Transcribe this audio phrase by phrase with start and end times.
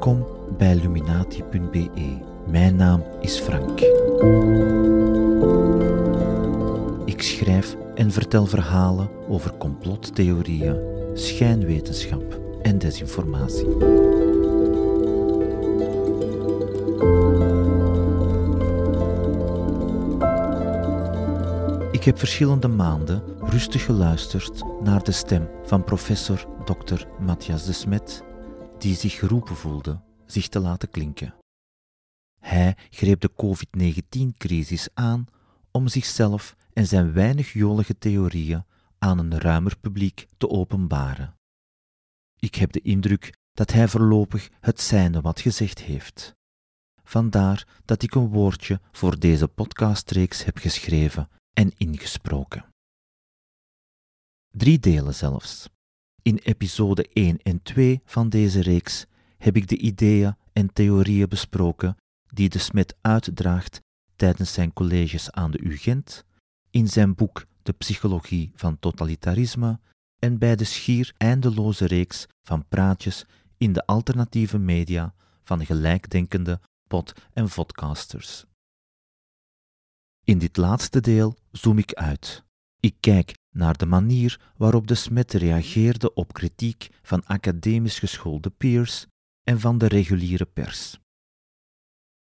[0.00, 0.26] Welkom
[0.58, 2.18] bij Luminati.be.
[2.46, 3.80] Mijn naam is Frank.
[7.04, 10.80] Ik schrijf en vertel verhalen over complottheorieën,
[11.14, 13.68] schijnwetenschap en desinformatie.
[21.92, 27.04] Ik heb verschillende maanden rustig geluisterd naar de stem van professor Dr.
[27.18, 28.22] Matthias de Smet,
[28.80, 31.34] die zich geroepen voelde zich te laten klinken.
[32.40, 35.26] Hij greep de COVID-19-crisis aan
[35.70, 38.64] om zichzelf en zijn weinig jolige theorieën
[38.98, 41.34] aan een ruimer publiek te openbaren.
[42.38, 46.34] Ik heb de indruk dat hij voorlopig het zijne wat gezegd heeft.
[47.02, 52.64] Vandaar dat ik een woordje voor deze podcastreeks heb geschreven en ingesproken.
[54.50, 55.68] Drie delen zelfs.
[56.22, 59.06] In episode 1 en 2 van deze reeks
[59.38, 63.80] heb ik de ideeën en theorieën besproken die de Smet uitdraagt
[64.16, 66.24] tijdens zijn colleges aan de UGent,
[66.70, 69.80] in zijn boek De Psychologie van Totalitarisme
[70.18, 73.24] en bij de schier eindeloze reeks van praatjes
[73.56, 78.44] in de alternatieve media van gelijkdenkende pod- en vodcasters.
[80.24, 82.44] In dit laatste deel zoom ik uit.
[82.80, 89.06] Ik kijk naar de manier waarop de Smet reageerde op kritiek van academisch geschoolde peers
[89.42, 90.98] en van de reguliere pers.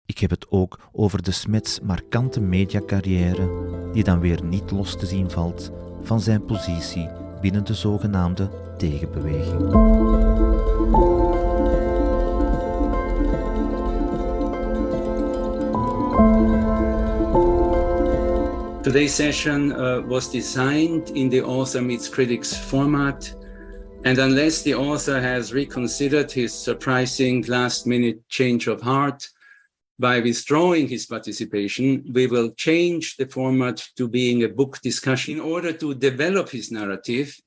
[0.06, 5.06] Ik heb het ook over de Smets markante mediacarrière, die dan weer niet los te
[5.06, 5.70] zien valt
[6.02, 7.08] van zijn positie
[7.40, 9.70] binnen de zogenaamde tegenbeweging.
[18.90, 23.32] Today's session uh, was designed in the author meets critics format,
[24.04, 29.28] and unless the author has reconsidered his surprising last minute change of heart
[30.00, 35.40] by withdrawing his participation, we will change the format to being a book discussion in
[35.40, 37.40] order to develop his narrative.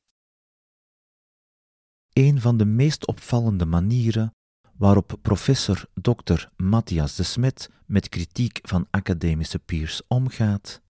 [2.14, 4.34] Een van de meest opvallende manieren
[4.78, 6.48] waarop professor Dr.
[6.56, 10.82] Matthias de Smet met kritiek van academische peers omgaat,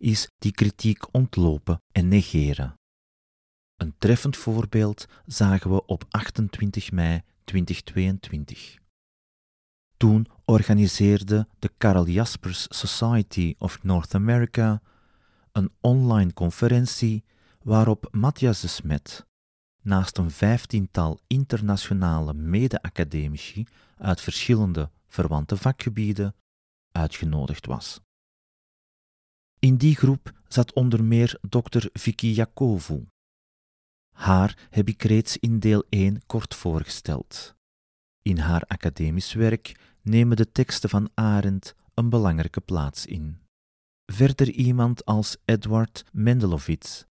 [0.00, 2.74] is die kritiek ontlopen en negeren.
[3.76, 8.78] Een treffend voorbeeld zagen we op 28 mei 2022.
[9.96, 14.82] Toen organiseerde de Karel Jaspers Society of North America
[15.52, 17.24] een online conferentie
[17.62, 19.26] waarop Matthias de Smet,
[19.82, 23.66] naast een vijftiental internationale mede-academici
[23.98, 26.34] uit verschillende verwante vakgebieden,
[26.92, 28.00] uitgenodigd was.
[29.60, 33.06] In die groep zat onder meer dokter Vicky Jakovu.
[34.14, 37.54] Haar heb ik reeds in deel 1 kort voorgesteld.
[38.22, 43.38] In haar academisch werk nemen de teksten van Arendt een belangrijke plaats in.
[44.06, 47.04] Verder iemand als Edward Mendelovitz,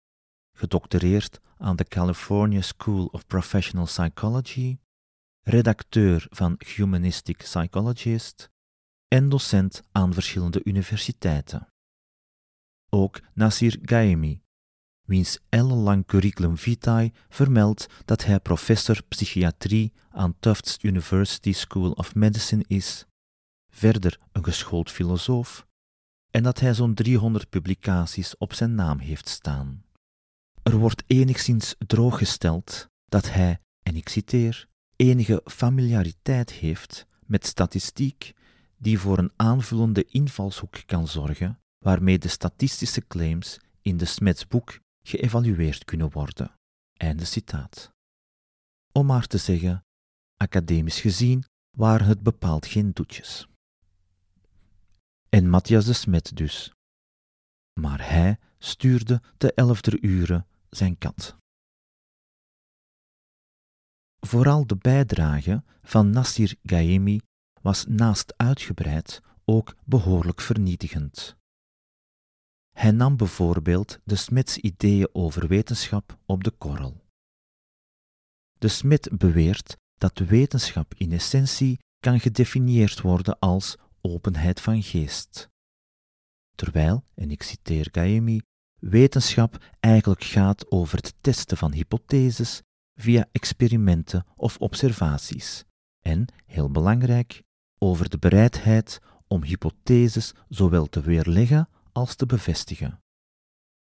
[0.53, 4.79] gedoctoreerd aan de California School of Professional Psychology,
[5.43, 8.51] redacteur van Humanistic Psychologist
[9.09, 11.69] en docent aan verschillende universiteiten.
[12.97, 14.43] Ook Nasir Gaemi,
[15.07, 22.65] wiens ellenlang curriculum vitae vermeldt dat hij professor psychiatrie aan Tufts University School of Medicine
[22.67, 23.07] is,
[23.71, 25.67] verder een geschoold filosoof,
[26.31, 29.85] en dat hij zo'n 300 publicaties op zijn naam heeft staan.
[30.63, 38.33] Er wordt enigszins drooggesteld dat hij, en ik citeer, enige familiariteit heeft met statistiek
[38.77, 44.81] die voor een aanvullende invalshoek kan zorgen, waarmee de statistische claims in de Smets boek
[45.03, 46.55] geëvalueerd kunnen worden.
[46.93, 47.91] Einde citaat.
[48.93, 49.85] Om maar te zeggen,
[50.37, 51.45] academisch gezien
[51.77, 53.47] waren het bepaald geen doetjes.
[55.29, 56.73] En Matthias de Smet dus.
[57.81, 61.37] Maar hij stuurde te elfder uren zijn kat.
[64.21, 67.21] Vooral de bijdrage van Nassir Gaemi
[67.63, 71.37] was naast uitgebreid ook behoorlijk vernietigend.
[72.77, 77.05] Hij nam bijvoorbeeld de Smits ideeën over wetenschap op de korrel.
[78.59, 85.49] De Smit beweert dat wetenschap in essentie kan gedefinieerd worden als openheid van geest.
[86.55, 88.41] Terwijl, en ik citeer Gaemi,
[88.79, 92.63] wetenschap eigenlijk gaat over het testen van hypotheses
[92.95, 95.65] via experimenten of observaties
[96.01, 97.43] en, heel belangrijk,
[97.79, 103.03] over de bereidheid om hypotheses zowel te weerleggen als te bevestigen.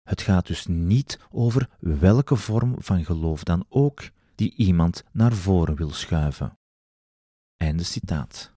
[0.03, 5.75] Het gaat dus niet over welke vorm van geloof dan ook die iemand naar voren
[5.75, 6.57] wil schuiven.
[7.55, 8.53] Einde citaat.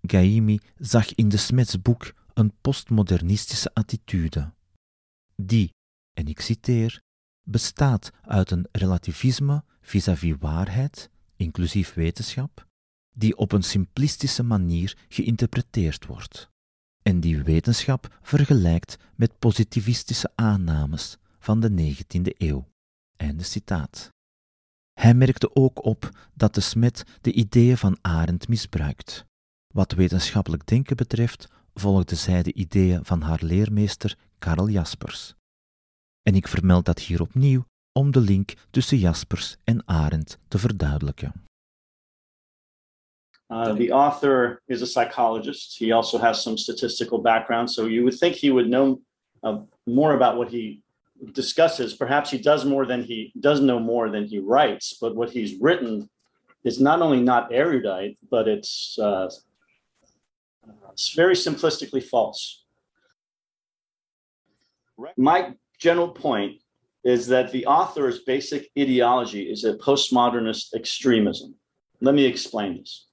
[0.00, 4.52] Gaimi zag in de Smets boek een postmodernistische attitude,
[5.34, 5.74] die,
[6.12, 7.02] en ik citeer,
[7.42, 12.66] bestaat uit een relativisme vis-à-vis waarheid, inclusief wetenschap,
[13.14, 16.50] die op een simplistische manier geïnterpreteerd wordt
[17.08, 22.68] en die wetenschap vergelijkt met positivistische aannames van de 19e eeuw.
[23.16, 24.12] Einde citaat.
[24.92, 29.24] Hij merkte ook op dat de Smet de ideeën van Arendt misbruikt.
[29.74, 35.34] Wat wetenschappelijk denken betreft, volgde zij de ideeën van haar leermeester Karl Jaspers.
[36.22, 41.32] En ik vermeld dat hier opnieuw om de link tussen Jaspers en Arendt te verduidelijken.
[43.50, 45.78] Uh, the author is a psychologist.
[45.78, 49.00] He also has some statistical background, so you would think he would know
[49.42, 50.82] uh, more about what he
[51.32, 51.94] discusses.
[51.94, 54.98] Perhaps he does more than he does know more than he writes.
[55.00, 56.08] But what he's written
[56.64, 59.30] is not only not erudite, but it's uh,
[60.92, 62.64] it's very simplistically false.
[65.16, 66.60] My general point
[67.04, 71.54] is that the author's basic ideology is a postmodernist extremism.
[72.00, 73.07] Let me explain this.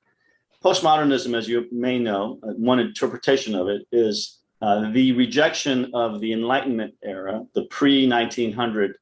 [0.66, 6.20] Postmodernism, as you may know, uh, one interpretation of it is uh, the rejection of
[6.20, 8.96] the Enlightenment era, the pre 1900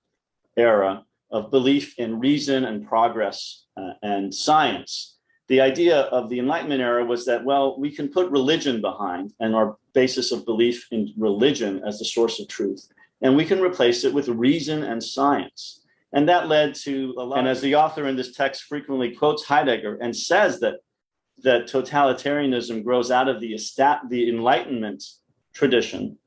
[0.58, 5.16] era of belief in reason and progress uh, and science.
[5.48, 9.56] The idea of the Enlightenment era was that, well, we can put religion behind and
[9.56, 12.90] our basis of belief in religion as the source of truth,
[13.22, 15.80] and we can replace it with reason and science.
[16.12, 17.40] And that led to a lot.
[17.40, 20.82] And as the author in this text frequently quotes Heidegger and says that
[21.40, 23.58] that totalitarianism grows out of the,
[24.10, 25.04] the Enlightenment
[25.54, 26.18] tradition.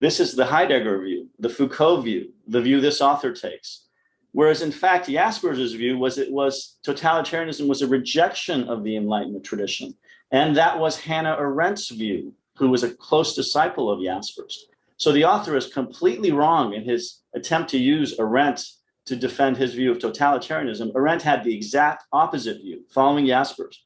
[0.00, 3.86] This is the Heidegger view, the Foucault view, the view this author takes.
[4.32, 9.44] Whereas in fact, Jaspers's view was it was totalitarianism was a rejection of the Enlightenment
[9.44, 9.94] tradition.
[10.30, 14.66] And that was Hannah Arendt's view, who was a close disciple of Jaspers.
[14.96, 18.64] So the author is completely wrong in his attempt to use Arendt
[19.08, 20.94] to defend his view of totalitarianism.
[20.94, 23.84] Arendt had the exact opposite view, following Jaspers.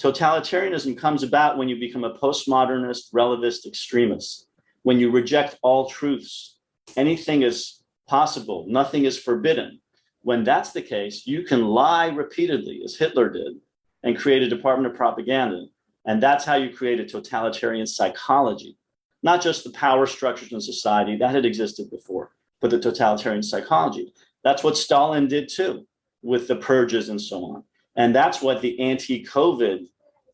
[0.00, 4.46] Totalitarianism comes about when you become a postmodernist, relativist extremist,
[4.82, 6.56] when you reject all truths.
[6.96, 9.80] Anything is possible, nothing is forbidden.
[10.22, 13.56] When that's the case, you can lie repeatedly, as Hitler did,
[14.02, 15.66] and create a department of propaganda.
[16.06, 18.78] And that's how you create a totalitarian psychology,
[19.22, 24.12] not just the power structures in society that had existed before, but the totalitarian psychology.
[24.44, 25.86] That's what Stalin did too
[26.22, 27.64] with the purges and so on.
[27.96, 29.86] And that's what the anti COVID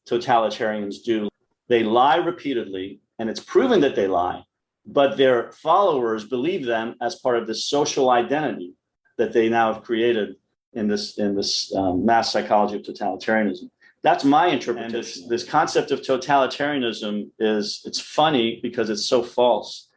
[0.09, 1.29] totalitarians do.
[1.69, 4.45] They lie repeatedly, and it's proven that they lie,
[4.85, 8.75] but their followers believe them as part of this social identity
[9.19, 10.37] that they now have created
[10.75, 13.71] in this, in this um, mass psychology of totalitarianism.
[14.03, 14.93] That's my interpretation.
[14.93, 19.89] This, this concept of totalitarianism is it's funny because it's so false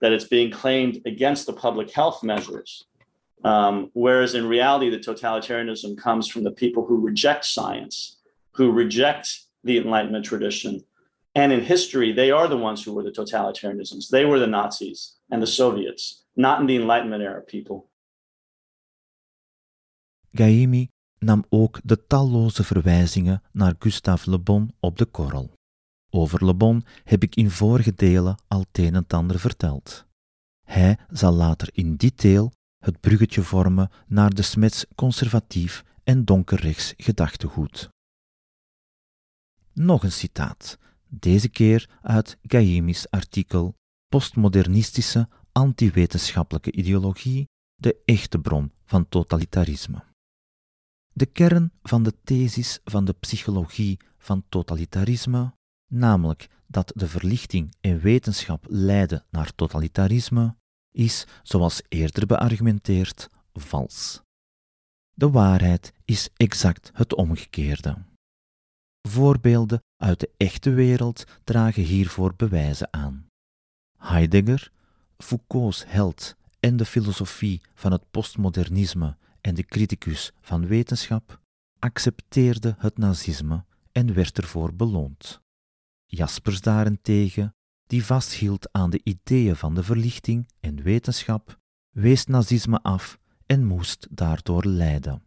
[0.00, 2.84] that it's being claimed against the public health measures
[3.44, 8.18] um, whereas in reality, the totalitarianism comes from the people who reject science,
[8.52, 10.84] who reject the Enlightenment tradition.
[11.34, 14.08] And in history, they are the ones who were the totalitarianisms.
[14.08, 17.90] They were the Nazis and the Soviets, not in the Enlightenment era people.
[20.32, 20.88] Gaimi
[21.18, 25.50] nam ook de talloze verwijzingen naar Gustave Le Bon op de korrel.
[26.10, 30.04] Over Le Bon heb ik in vorige delen al het een en ander verteld.
[30.64, 32.52] Hij zal later in detail
[32.86, 37.88] het bruggetje vormen naar de Smets conservatief en donkerrechts gedachtegoed.
[39.72, 40.78] Nog een citaat,
[41.08, 43.74] deze keer uit Gaimi's artikel
[44.08, 50.04] Postmodernistische antiwetenschappelijke ideologie, de echte bron van totalitarisme.
[51.12, 55.54] De kern van de thesis van de psychologie van totalitarisme,
[55.92, 60.56] namelijk dat de verlichting en wetenschap leiden naar totalitarisme,
[60.96, 64.22] is, zoals eerder beargumenteerd, vals.
[65.12, 67.96] De waarheid is exact het omgekeerde.
[69.08, 73.26] Voorbeelden uit de echte wereld dragen hiervoor bewijzen aan.
[73.98, 74.72] Heidegger,
[75.18, 81.40] Foucault's held en de filosofie van het postmodernisme en de criticus van wetenschap,
[81.78, 85.40] accepteerde het nazisme en werd ervoor beloond.
[86.06, 87.55] Jaspers daarentegen
[87.86, 91.58] die vasthield aan de ideeën van de verlichting en wetenschap,
[91.90, 95.22] wees nazisme af en moest daardoor lijden.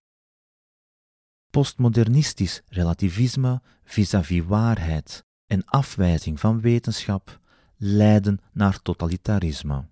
[1.50, 7.40] Postmodernistisch relativisme vis-à-vis waarheid en afwijzing van wetenschap
[7.78, 9.90] leiden naar totalitarisme.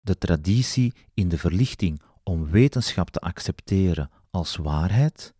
[0.00, 5.34] De traditie in de verlichting om wetenschap te accepteren als waarheid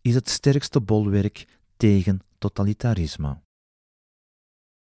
[0.00, 3.40] is het sterkste bolwerk tegen totalitarisme.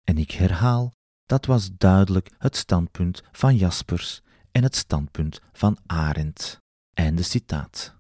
[0.10, 0.94] En ik herhaal,
[1.26, 6.60] dat was duidelijk het standpunt van Jaspers en het standpunt van Arendt.
[7.16, 7.96] Citaat.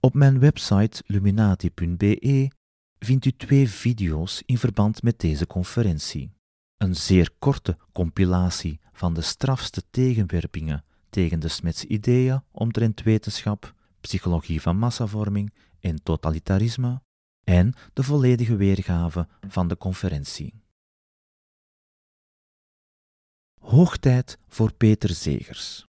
[0.00, 2.50] Op mijn website luminati.be
[2.98, 6.32] vindt u twee video's in verband met deze conferentie.
[6.76, 14.60] Een zeer korte compilatie van de strafste tegenwerpingen tegen de Smets ideeën omtrent wetenschap, psychologie
[14.60, 17.00] van massavorming en totalitarisme,
[17.44, 20.54] en de volledige weergave van de conferentie.
[23.60, 25.86] Hoog tijd voor Peter Zegers,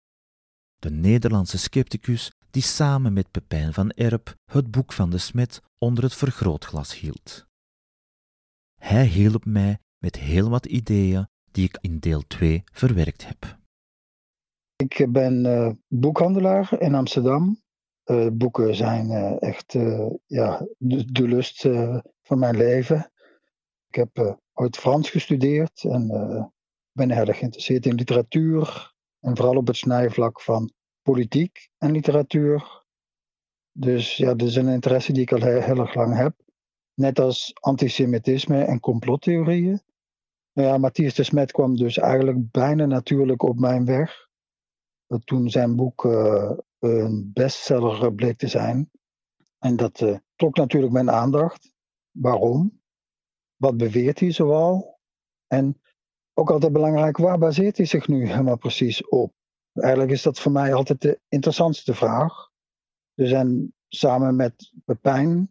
[0.80, 6.04] de Nederlandse scepticus die samen met Pepijn van Erp het boek van de Smet onder
[6.04, 7.46] het vergrootglas hield.
[8.80, 13.60] Hij hielp mij met heel wat ideeën die ik in deel 2 verwerkt heb.
[14.76, 17.61] Ik ben uh, boekhandelaar in Amsterdam.
[18.12, 19.74] Uh, boeken zijn uh, echt
[20.26, 21.62] ja, de, lust
[22.22, 23.12] van mijn leven.
[23.88, 26.08] Ik heb ooit Frans gestudeerd en
[26.92, 28.94] ben erg geïnteresseerd in literatuur.
[29.20, 32.84] En vooral op het snijvlak van politiek en literatuur.
[33.72, 36.34] Dus ja, dat is een interesse die ik al heel, heel erg lang heb.
[36.94, 39.82] Net als antisemitisme en complottheorieën.
[40.54, 44.30] Nou ja, Matthias de Smet kwam dus eigenlijk bijna natuurlijk op mijn weg.
[45.24, 46.52] Toen zijn boek uh,
[46.82, 48.92] een bestseller bleek te zijn.
[49.60, 51.72] En dat uh, trok natuurlijk mijn aandacht.
[52.12, 52.82] Waarom?
[53.56, 55.00] Wat beweert hij zoal?
[55.48, 55.82] En
[56.34, 59.34] ook altijd belangrijk, waar baseert hij zich nu helemaal precies op?
[59.74, 62.50] Eigenlijk is dat voor mij altijd de interessantste vraag.
[63.14, 65.50] We zijn samen met Pepijn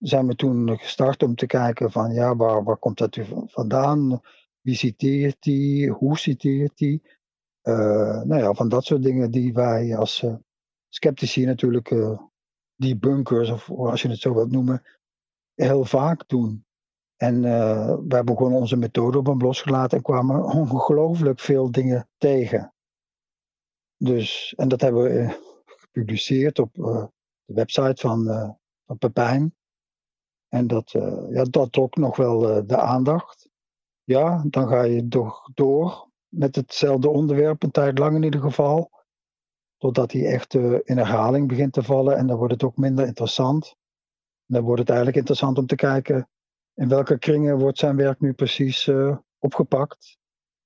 [0.00, 4.20] zijn we toen gestart om te kijken van ja, waar, waar komt dat vandaan?
[4.60, 5.86] Wie citeert hij?
[5.98, 7.00] Hoe citeert hij?
[7.62, 10.34] Uh, nou ja, van dat soort dingen die wij als uh,
[10.94, 12.20] sceptici natuurlijk, uh,
[12.74, 14.82] die bunkers, of als je het zo wilt noemen,
[15.54, 16.64] heel vaak doen.
[17.16, 17.42] En
[18.08, 22.74] we hebben gewoon onze methode op hem losgelaten en kwamen ongelooflijk veel dingen tegen.
[23.96, 28.24] Dus, en dat hebben we gepubliceerd op de website van,
[28.86, 29.54] van Pepijn.
[30.48, 30.90] En dat,
[31.30, 33.50] ja, dat trok nog wel de aandacht
[34.10, 38.90] ja, dan ga je toch door met hetzelfde onderwerp, een tijd lang in ieder geval.
[39.80, 43.06] Totdat hij echt uh, in herhaling begint te vallen en dan wordt het ook minder
[43.06, 43.76] interessant.
[44.46, 46.28] En dan wordt het eigenlijk interessant om te kijken
[46.74, 50.18] in welke kringen wordt zijn werk nu precies uh, opgepakt.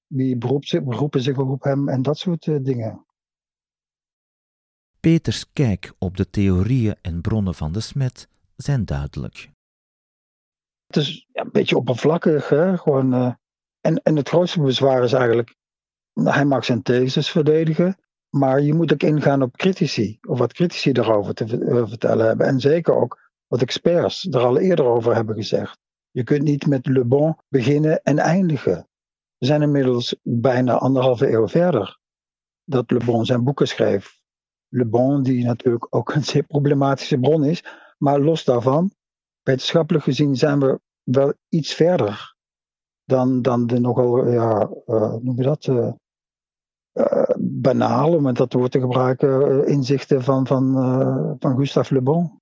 [0.06, 3.06] Wie beroept, beroepen zich op hem en dat soort uh, dingen.
[5.00, 9.50] Peters kijk op de theorieën en bronnen van de smet zijn duidelijk.
[10.86, 12.48] Het is ja, een beetje oppervlakkig.
[12.48, 12.78] Hè?
[12.78, 13.36] Gewoon,
[13.80, 15.56] en, en het grootste bezwaar is eigenlijk,
[16.12, 17.96] hij mag zijn theses verdedigen,
[18.34, 22.46] maar je moet ook ingaan op critici, of wat critici daarover te uh, vertellen hebben.
[22.46, 25.78] En zeker ook wat experts er al eerder over hebben gezegd.
[26.10, 28.88] Je kunt niet met Le Bon beginnen en eindigen.
[29.38, 31.98] We zijn inmiddels bijna anderhalve eeuw verder
[32.64, 34.20] dat Le Bon zijn boeken schreef.
[34.68, 37.64] Le Bon, die natuurlijk ook een zeer problematische bron is,
[37.98, 38.92] maar los daarvan,
[39.42, 42.34] wetenschappelijk gezien zijn we wel iets verder
[43.04, 45.92] dan, dan de nogal, ja, uh, noem je dat, uh,
[47.38, 50.72] banale, om dat woord te gebruiken, inzichten van, van,
[51.38, 52.40] van Gustave Le Bon.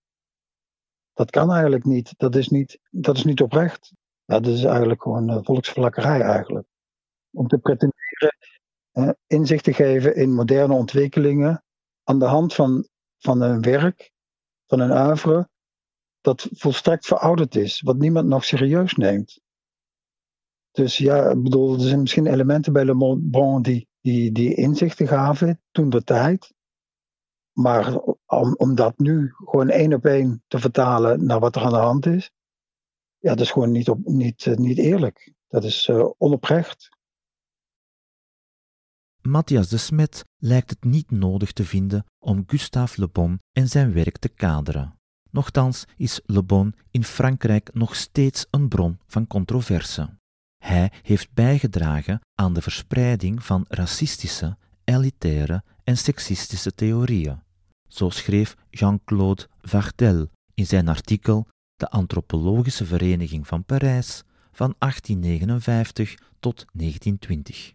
[1.12, 2.14] Dat kan eigenlijk niet.
[2.16, 3.92] Dat is niet, dat is niet oprecht.
[4.24, 6.66] Dat is eigenlijk gewoon volksvlakkerij eigenlijk.
[7.30, 8.34] Om te pretenderen
[9.26, 11.64] inzicht te geven in moderne ontwikkelingen
[12.04, 14.10] aan de hand van, van een werk,
[14.66, 15.48] van een oeuvre,
[16.20, 19.40] dat volstrekt verouderd is, wat niemand nog serieus neemt.
[20.70, 25.08] Dus ja, ik bedoel, er zijn misschien elementen bij Le Bon die, die, die inzichten
[25.08, 26.52] gaven toen de tijd.
[27.52, 31.72] Maar om, om dat nu gewoon één op één te vertalen naar wat er aan
[31.72, 32.30] de hand is,
[33.18, 35.32] ja, dat is gewoon niet, op, niet, uh, niet eerlijk.
[35.48, 36.88] Dat is uh, onoprecht.
[39.20, 43.92] Matthias de Smet lijkt het niet nodig te vinden om Gustave Le Bon en zijn
[43.92, 44.98] werk te kaderen.
[45.30, 50.20] Nochtans is Le Bon in Frankrijk nog steeds een bron van controverse.
[50.62, 57.42] Hij heeft bijgedragen aan de verspreiding van racistische, elitaire en seksistische theorieën.
[57.88, 66.64] Zo schreef Jean-Claude Vartel in zijn artikel De Antropologische Vereniging van Parijs van 1859 tot
[66.72, 67.72] 1920.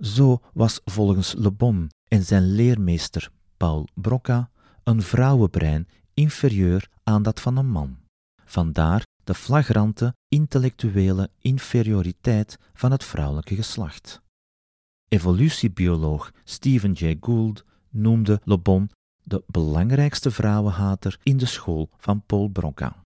[0.00, 4.50] Zo was volgens Le Bon en zijn leermeester Paul Broca
[4.84, 7.98] een vrouwenbrein inferieur aan dat van een man.
[8.44, 14.20] Vandaar de flagrante intellectuele inferioriteit van het vrouwelijke geslacht.
[15.08, 18.90] Evolutiebioloog Stephen Jay Gould noemde Le Bon
[19.22, 23.02] de belangrijkste vrouwenhater in de school van Paul Broca.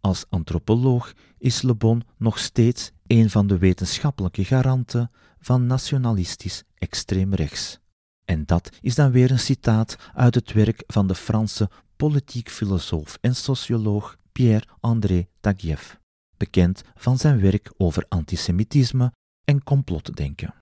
[0.00, 7.34] Als antropoloog is Le Bon nog steeds een van de wetenschappelijke garanten van nationalistisch extreem
[7.34, 7.78] rechts.
[8.24, 13.18] En dat is dan weer een citaat uit het werk van de Franse politiek filosoof
[13.20, 15.98] en socioloog Pierre-André Taguieff,
[16.36, 19.12] bekend van zijn werk over antisemitisme
[19.44, 20.54] en complotdenken.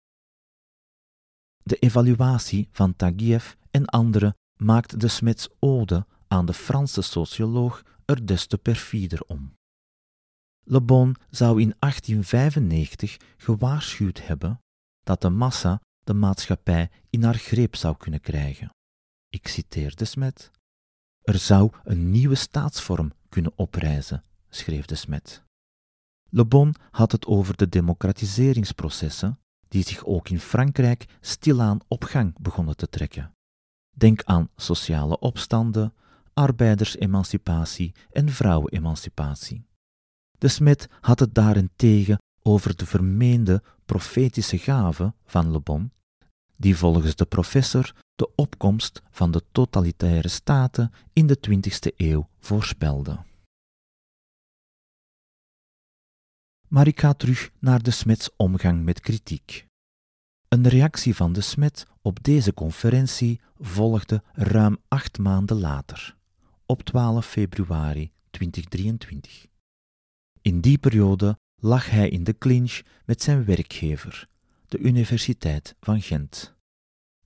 [1.62, 8.26] De evaluatie van Taguieff en anderen maakt de Smets ode aan de Franse socioloog er
[8.26, 9.54] des te perfider om.
[10.64, 14.60] Le Bon zou in 1895 gewaarschuwd hebben
[15.00, 18.70] dat de massa de maatschappij in haar greep zou kunnen krijgen.
[19.28, 20.50] Ik citeer de Smet.
[21.22, 25.42] Er zou een nieuwe staatsvorm kunnen oprijzen, schreef de Smet.
[26.28, 32.34] Le Bon had het over de democratiseringsprocessen die zich ook in Frankrijk stilaan op gang
[32.40, 33.34] begonnen te trekken.
[33.90, 35.94] Denk aan sociale opstanden,
[36.34, 39.66] arbeidersemancipatie en vrouwenemancipatie.
[40.38, 45.92] De Smet had het daarentegen over de vermeende profetische gave van Le Bon,
[46.62, 53.24] die volgens de professor de opkomst van de totalitaire staten in de 20e eeuw voorspelde.
[56.68, 59.66] Maar ik ga terug naar de Smets omgang met kritiek.
[60.48, 66.16] Een reactie van de Smet op deze conferentie volgde ruim acht maanden later,
[66.66, 69.46] op 12 februari 2023.
[70.42, 74.28] In die periode lag hij in de clinch met zijn werkgever,
[74.72, 76.54] de Universiteit van Gent.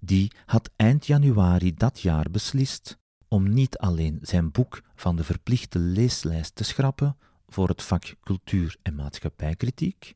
[0.01, 2.99] Die had eind januari dat jaar beslist
[3.29, 8.77] om niet alleen zijn boek van de verplichte leeslijst te schrappen voor het vak cultuur
[8.83, 10.15] en maatschappijkritiek,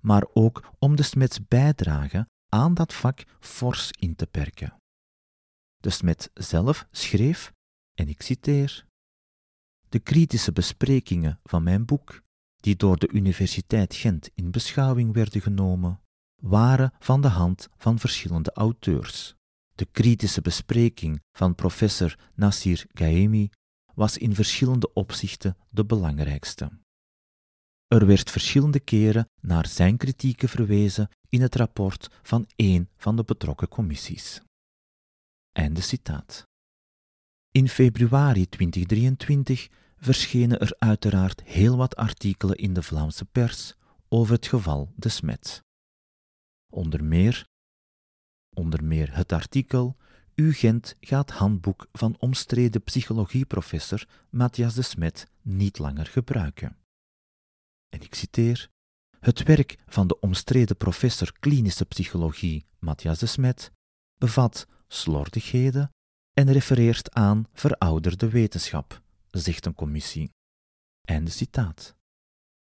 [0.00, 4.76] maar ook om de Smets bijdrage aan dat vak fors in te perken.
[5.76, 7.52] De Smet zelf schreef,
[7.94, 8.86] en ik citeer:
[9.88, 12.22] De kritische besprekingen van mijn boek
[12.56, 16.00] die door de Universiteit Gent in beschouwing werden genomen,
[16.42, 19.34] waren van de hand van verschillende auteurs.
[19.74, 23.50] De kritische bespreking van professor Nassir Gaemi
[23.94, 26.70] was in verschillende opzichten de belangrijkste.
[27.86, 33.24] Er werd verschillende keren naar zijn kritieken verwezen in het rapport van één van de
[33.24, 34.40] betrokken commissies.
[35.52, 36.46] Einde citaat.
[37.50, 43.74] In februari 2023 verschenen er uiteraard heel wat artikelen in de Vlaamse pers
[44.08, 45.64] over het geval De Smet.
[46.72, 47.46] Onder meer,
[48.54, 49.96] onder meer het artikel
[50.34, 56.76] UGent gaat handboek van omstreden psychologieprofessor Matthias de Smet niet langer gebruiken.
[57.88, 58.70] En ik citeer:
[59.20, 63.72] Het werk van de omstreden professor klinische psychologie Matthias de Smet
[64.18, 65.90] bevat slordigheden
[66.32, 70.30] en refereert aan verouderde wetenschap zegt een commissie.
[71.04, 71.94] Einde citaat.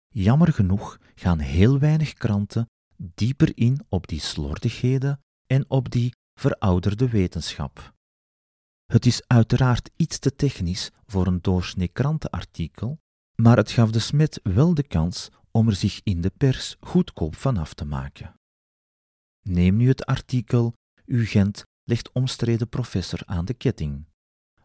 [0.09, 2.67] Jammer genoeg gaan heel weinig kranten
[3.03, 7.95] dieper in op die slordigheden en op die verouderde wetenschap.
[8.87, 12.99] Het is uiteraard iets te technisch voor een doorsnee krantenartikel,
[13.35, 17.37] maar het gaf de smet wel de kans om er zich in de pers goedkoop
[17.37, 18.35] van af te maken.
[19.43, 24.07] Neem nu het artikel UGent legt omstreden professor aan de ketting,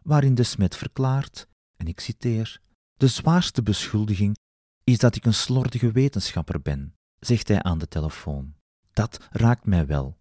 [0.02, 2.60] waarin de smet verklaart en ik citeer:
[2.94, 4.36] De zwaarste beschuldiging
[4.84, 6.95] is dat ik een slordige wetenschapper ben,
[7.26, 8.54] zegt hij aan de telefoon.
[8.92, 10.16] Dat raakt mij wel.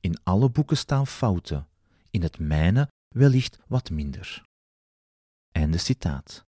[0.00, 1.68] In alle boeken staan fouten,
[2.10, 4.42] in het mijne wellicht wat minder.
[5.52, 6.44] Einde citaat.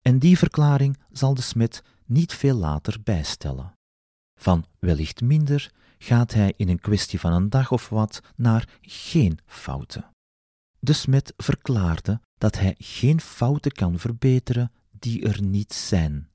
[0.00, 3.72] En die verklaring zal de smid niet veel later bijstellen.
[4.40, 9.38] Van wellicht minder gaat hij in een kwestie van een dag of wat naar geen
[9.46, 10.10] fouten.
[10.78, 16.28] De smid verklaarde dat hij geen fouten kan verbeteren die er niet zijn.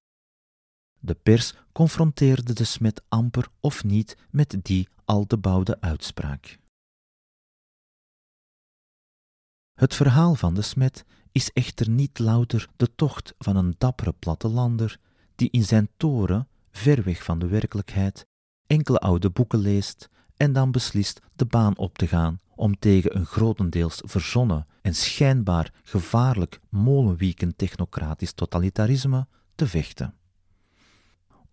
[1.06, 6.60] De pers confronteerde de smet amper of niet met die al te bouwde uitspraak.
[9.74, 15.00] Het verhaal van de smet is echter niet louter de tocht van een dappere plattelander
[15.36, 18.26] die in zijn toren, ver weg van de werkelijkheid,
[18.68, 23.26] enkele oude boeken leest en dan beslist de baan op te gaan om tegen een
[23.26, 30.14] grotendeels verzonnen en schijnbaar gevaarlijk molenwiekend technocratisch totalitarisme te vechten.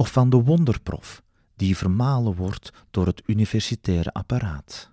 [0.00, 1.22] Of van de wonderprof
[1.56, 4.90] die vermalen wordt door het universitaire apparaat.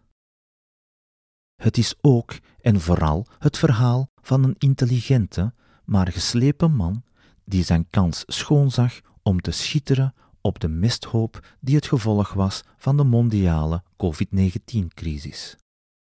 [1.56, 5.54] Het is ook en vooral het verhaal van een intelligente,
[5.86, 7.04] maar geslepen man
[7.46, 12.98] die zijn kans schoonzag om te schitteren op de mesthoop die het gevolg was van
[12.98, 15.56] de mondiale COVID-19-crisis.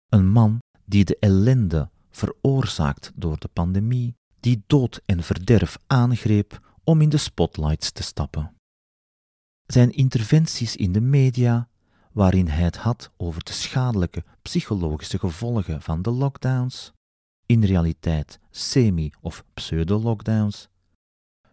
[0.10, 7.02] Een man die de ellende, veroorzaakt door de pandemie, die dood en verderf aangreep om
[7.02, 8.54] in de spotlights te stappen.
[9.66, 11.68] Zijn interventies in de media,
[12.12, 16.92] waarin hij het had over de schadelijke psychologische gevolgen van de lockdowns,
[17.46, 20.70] in realiteit semi- of pseudo-lockdowns,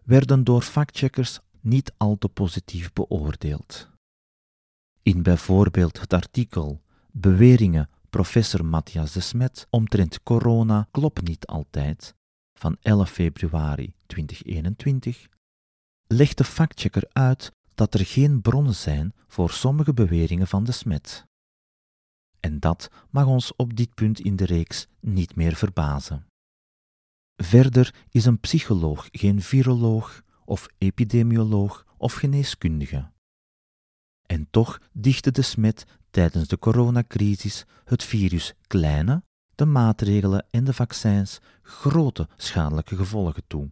[0.05, 3.89] werden door factcheckers niet al te positief beoordeeld.
[5.03, 6.81] In bijvoorbeeld het artikel
[7.13, 12.15] Beweringen professor Matthias de Smet omtrent corona klopt niet altijd
[12.59, 15.29] van 11 februari 2021
[16.07, 21.27] legt de factchecker uit dat er geen bronnen zijn voor sommige beweringen van de Smet.
[22.41, 26.27] En dat mag ons op dit punt in de reeks niet meer verbazen.
[27.37, 33.11] Verder is een psycholoog geen viroloog of epidemioloog of geneeskundige.
[34.27, 39.23] En toch dichtte de smet tijdens de coronacrisis het virus kleine,
[39.55, 43.71] de maatregelen en de vaccins grote schadelijke gevolgen toe.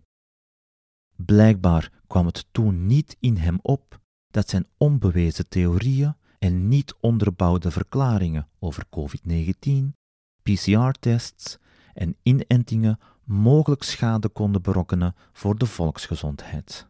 [1.16, 3.97] Blijkbaar kwam het toen niet in hem op
[4.30, 9.92] dat zijn onbewezen theorieën en niet onderbouwde verklaringen over COVID-19,
[10.42, 11.58] PCR-tests
[11.94, 16.86] en inentingen mogelijk schade konden berokkenen voor de volksgezondheid.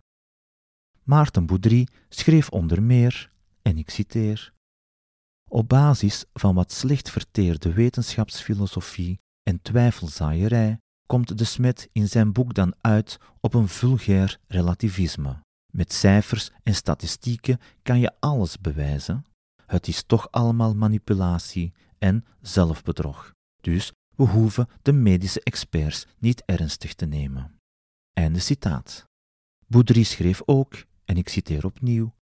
[1.02, 3.30] Maarten Boudry schreef onder meer,
[3.62, 4.52] en ik citeer,
[5.50, 12.54] op basis van wat slecht verteerde wetenschapsfilosofie en twijfelzaaierij komt de smet in zijn boek
[12.54, 15.46] dan uit op een vulgair relativisme.
[15.78, 19.24] Met cijfers en statistieken kan je alles bewijzen.
[19.66, 23.32] Het is toch allemaal manipulatie en zelfbedrog.
[23.60, 27.54] Dus we hoeven de medische experts niet ernstig te nemen.
[28.12, 29.04] Einde citaat.
[29.66, 32.14] Boudry schreef ook, en ik citeer opnieuw,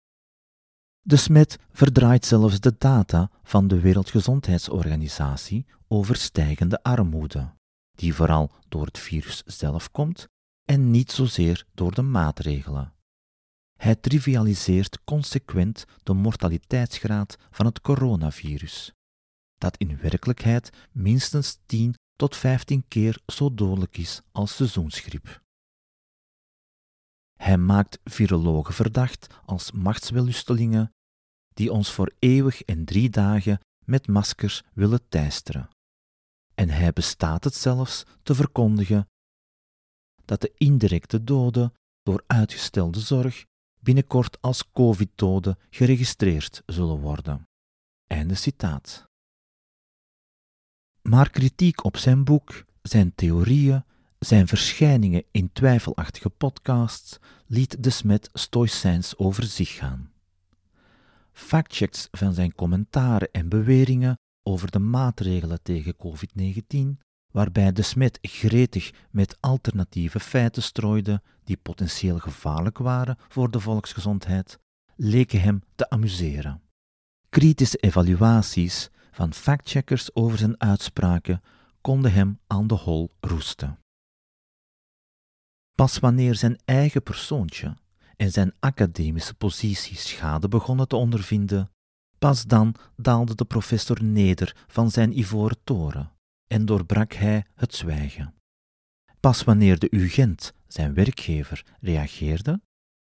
[1.01, 7.53] de smet verdraait zelfs de data van de Wereldgezondheidsorganisatie over stijgende armoede,
[7.95, 10.29] die vooral door het virus zelf komt
[10.65, 12.95] en niet zozeer door de maatregelen.
[13.77, 18.93] Hij trivialiseert consequent de mortaliteitsgraad van het coronavirus,
[19.59, 25.45] dat in werkelijkheid minstens 10 tot 15 keer zo dodelijk is als seizoensgriep.
[27.37, 30.91] Hij maakt virologen verdacht als machtswellustelingen
[31.55, 35.69] die ons voor eeuwig en drie dagen met maskers willen teisteren.
[36.55, 39.09] En hij bestaat het zelfs te verkondigen
[40.25, 43.45] dat de indirecte doden door uitgestelde zorg
[43.87, 47.49] binnenkort als COVID-doden geregistreerd zullen worden.
[48.07, 49.09] Einde citaat.
[51.03, 53.85] Maar kritiek op zijn boek, zijn theorieën,
[54.19, 60.13] zijn verschijningen in twijfelachtige podcasts liet de smet stoïcijns over zich gaan.
[61.33, 67.06] Factchecks van zijn commentaren en beweringen over de maatregelen tegen COVID-19,
[67.37, 74.59] waarbij de smet gretig met alternatieve feiten strooide die potentieel gevaarlijk waren voor de volksgezondheid,
[74.95, 76.63] leken hem te amuseren.
[77.29, 81.43] Kritische evaluaties van factcheckers over zijn uitspraken
[81.81, 83.79] konden hem aan de hol roesten.
[85.75, 87.77] Pas wanneer zijn eigen persoontje
[88.17, 91.71] en zijn academische positie schade begonnen te ondervinden,
[92.19, 96.15] pas dan daalde de professor neder van zijn ivoren toren
[96.47, 98.35] en doorbrak hij het zwijgen.
[99.21, 102.61] Pas wanneer de UGent, zijn werkgever, reageerde,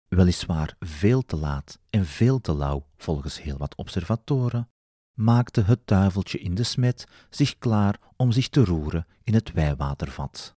[0.08, 4.69] weliswaar veel te laat en veel te lauw volgens heel wat observatoren,
[5.17, 10.56] maakte het duiveltje in de smet zich klaar om zich te roeren in het wijwatervat.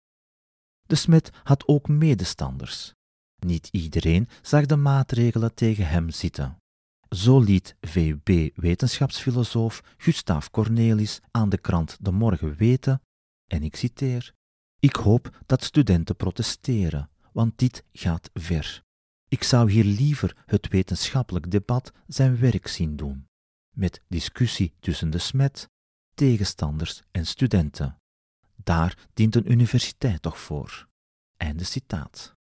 [0.83, 2.95] De smet had ook medestanders.
[3.39, 6.57] Niet iedereen zag de maatregelen tegen hem zitten.
[7.15, 13.03] Zo liet VUB-wetenschapsfilosoof Gustav Cornelis aan de krant De Morgen weten,
[13.47, 14.35] en ik citeer,
[14.79, 18.83] Ik hoop dat studenten protesteren, want dit gaat ver.
[19.29, 23.29] Ik zou hier liever het wetenschappelijk debat zijn werk zien doen,
[23.77, 25.69] met discussie tussen de smet,
[26.15, 27.99] tegenstanders en studenten.
[28.57, 30.89] Daar dient een universiteit toch voor.
[31.37, 32.37] Einde citaat.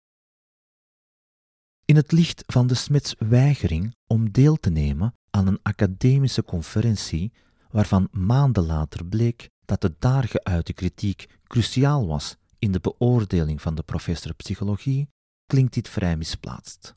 [1.88, 7.32] In het licht van de Smits weigering om deel te nemen aan een academische conferentie,
[7.70, 13.74] waarvan maanden later bleek dat de daar geuite kritiek cruciaal was in de beoordeling van
[13.74, 15.08] de professor psychologie,
[15.46, 16.94] klinkt dit vrij misplaatst.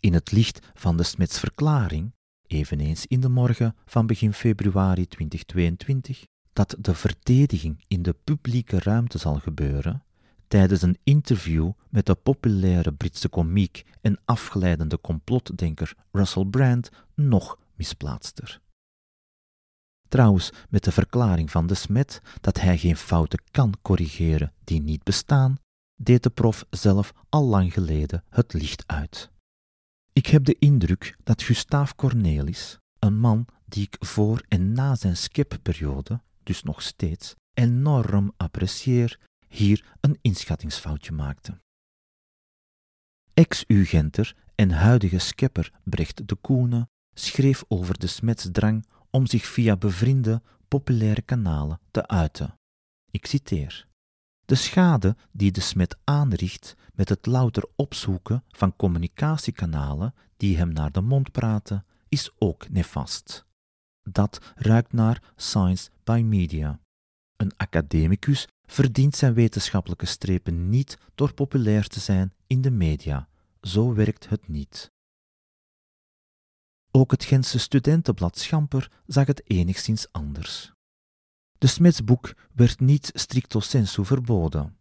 [0.00, 2.14] In het licht van de Smits verklaring,
[2.46, 9.18] eveneens in de morgen van begin februari 2022, dat de verdediging in de publieke ruimte
[9.18, 10.04] zal gebeuren,
[10.54, 18.60] tijdens een interview met de populaire Britse komiek en afgeleidende complotdenker Russell Brand nog misplaatster.
[20.08, 25.02] Trouwens, met de verklaring van de smet dat hij geen fouten kan corrigeren die niet
[25.02, 25.58] bestaan,
[26.02, 29.30] deed de prof zelf al lang geleden het licht uit.
[30.12, 35.16] Ik heb de indruk dat Gustaaf Cornelis, een man die ik voor en na zijn
[35.16, 39.18] skipperiode, dus nog steeds, enorm apprecieer,
[39.54, 41.60] hier een inschattingsfoutje maakte.
[43.34, 50.42] Ex-Ugenter en huidige skepper Brecht de Koene schreef over de smetsdrang om zich via bevriende,
[50.68, 52.58] populaire kanalen te uiten.
[53.10, 53.86] Ik citeer.
[54.44, 60.92] De schade die de smet aanricht met het louter opzoeken van communicatiekanalen die hem naar
[60.92, 63.46] de mond praten, is ook nefast.
[64.02, 66.80] Dat ruikt naar science by media.
[67.36, 73.28] Een academicus verdient zijn wetenschappelijke strepen niet door populair te zijn in de media.
[73.60, 74.92] Zo werkt het niet.
[76.90, 80.72] Ook het Gentse studentenblad Schamper zag het enigszins anders.
[81.58, 84.76] De Smetsboek werd niet stricto sensu verboden,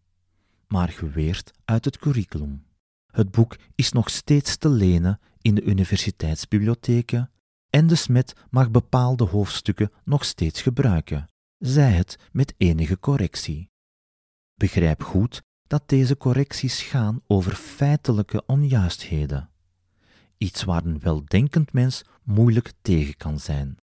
[0.68, 2.66] maar geweerd uit het curriculum.
[3.12, 7.32] Het boek is nog steeds te lenen in de universiteitsbibliotheken
[7.70, 13.72] en de smet mag bepaalde hoofdstukken nog steeds gebruiken, zij het met enige correctie.
[14.64, 19.50] Begrijp goed dat deze correcties gaan over feitelijke onjuistheden.
[20.38, 23.78] Iets waar een weldenkend mens moeilijk tegen kan zijn.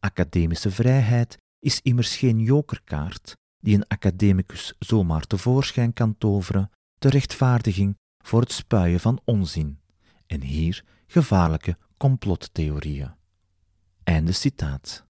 [0.00, 7.96] Academische vrijheid is immers geen jokerkaart die een academicus zomaar tevoorschijn kan toveren ter rechtvaardiging
[8.24, 9.80] voor het spuien van onzin
[10.26, 13.14] en hier gevaarlijke complottheorieën.
[14.04, 15.04] Einde citaat.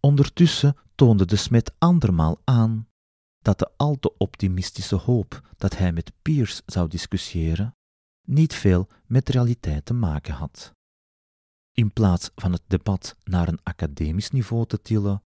[0.00, 2.88] Ondertussen toonde de smet andermaal aan
[3.42, 7.74] dat de al te optimistische hoop dat hij met Pierce zou discussiëren
[8.26, 10.72] niet veel met realiteit te maken had.
[11.72, 15.22] In plaats van het debat naar een academisch niveau te tillen,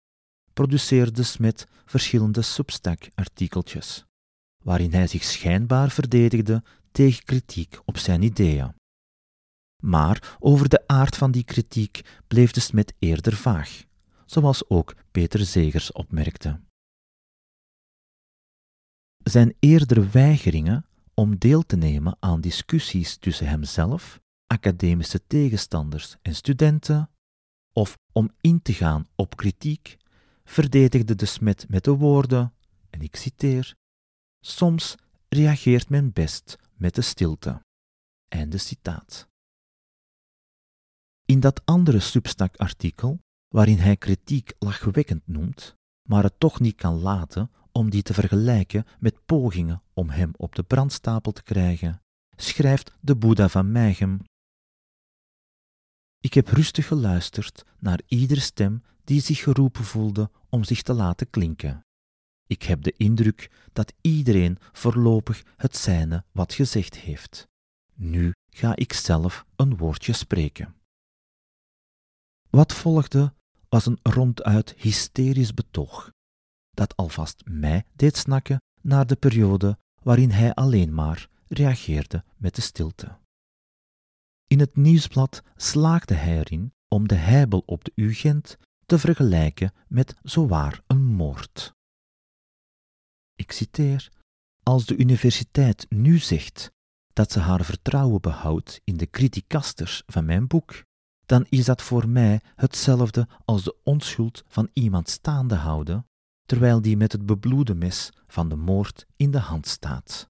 [0.53, 4.05] produceerde Smet verschillende Substack-artikeltjes,
[4.63, 8.75] waarin hij zich schijnbaar verdedigde tegen kritiek op zijn ideeën.
[9.83, 13.83] Maar over de aard van die kritiek bleef de Smet eerder vaag,
[14.25, 16.59] zoals ook Peter Zegers opmerkte.
[19.23, 27.09] Zijn eerdere weigeringen om deel te nemen aan discussies tussen hemzelf, academische tegenstanders en studenten,
[27.73, 29.97] of om in te gaan op kritiek,
[30.43, 32.53] verdedigde de smet met de woorden,
[32.89, 33.75] en ik citeer,
[34.45, 34.95] Soms
[35.29, 37.61] reageert men best met de stilte.
[38.27, 39.27] Einde citaat.
[41.25, 45.75] In dat andere Substack-artikel, waarin hij kritiek lachwekkend noemt,
[46.09, 50.55] maar het toch niet kan laten om die te vergelijken met pogingen om hem op
[50.55, 52.01] de brandstapel te krijgen,
[52.35, 54.21] schrijft de Boeddha van Meichem.
[56.19, 61.29] Ik heb rustig geluisterd naar iedere stem die zich geroepen voelde om zich te laten
[61.29, 61.85] klinken.
[62.47, 67.47] Ik heb de indruk dat iedereen voorlopig het zijne wat gezegd heeft.
[67.93, 70.75] Nu ga ik zelf een woordje spreken.
[72.49, 73.33] Wat volgde
[73.69, 76.11] was een ronduit hysterisch betoog,
[76.73, 82.61] dat alvast mij deed snakken naar de periode waarin hij alleen maar reageerde met de
[82.61, 83.17] stilte.
[84.47, 90.15] In het nieuwsblad slaagde hij erin om de heibel op de UGent te vergelijken met
[90.21, 91.73] zowaar een moord.
[93.35, 94.11] Ik citeer:
[94.63, 96.71] Als de universiteit nu zegt
[97.13, 100.83] dat ze haar vertrouwen behoudt in de criticasters van mijn boek,
[101.25, 106.07] dan is dat voor mij hetzelfde als de onschuld van iemand staande houden,
[106.45, 110.27] terwijl die met het bebloede mes van de moord in de hand staat.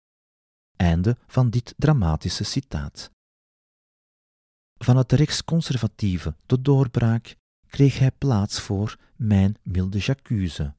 [0.75, 3.11] Einde van dit dramatische citaat.
[4.77, 7.35] Van het rechtsconservatieve de doorbraak
[7.67, 10.73] kreeg hij plaats voor Mijn milde Jacuse,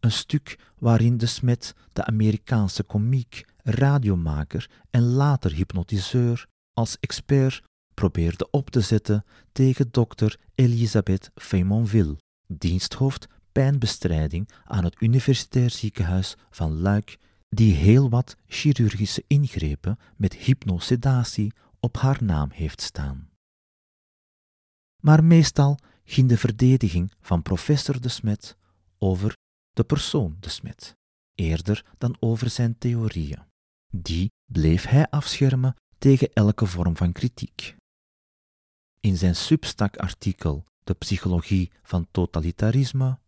[0.00, 7.62] een stuk waarin de Smet, de Amerikaanse komiek, radiomaker en later hypnotiseur, als expert
[7.94, 13.26] probeerde op te zetten tegen dokter Elisabeth Feymonville, diensthoofd
[13.58, 17.18] pijnbestrijding aan het Universitair Ziekenhuis van Luik,
[17.48, 23.30] die heel wat chirurgische ingrepen met hypnosedatie op haar naam heeft staan.
[25.02, 28.56] Maar meestal ging de verdediging van professor de Smet
[28.98, 29.36] over
[29.72, 30.96] de persoon de Smet,
[31.34, 33.42] eerder dan over zijn theorieën.
[33.92, 37.76] Die bleef hij afschermen tegen elke vorm van kritiek.
[39.00, 43.18] In zijn Substack-artikel De psychologie van totalitarisme,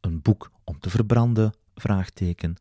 [0.00, 2.56] een boek om te verbranden, vraagteken,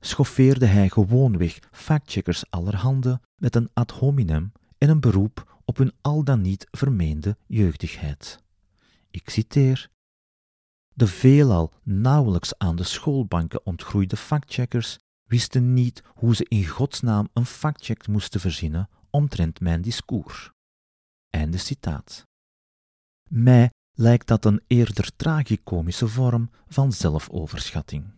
[0.00, 6.24] schoffeerde hij gewoonweg factcheckers allerhande met een ad hominem en een beroep op hun al
[6.24, 8.38] dan niet vermeende jeugdigheid.
[9.10, 9.90] Ik citeer:
[10.94, 17.46] De veelal nauwelijks aan de schoolbanken ontgroeide factcheckers wisten niet hoe ze in godsnaam een
[17.46, 20.50] factcheck moesten verzinnen omtrent mijn discours.
[21.30, 22.26] Einde citaat.
[23.28, 28.14] Mij lijkt dat een eerder tragicomische vorm van zelfoverschatting.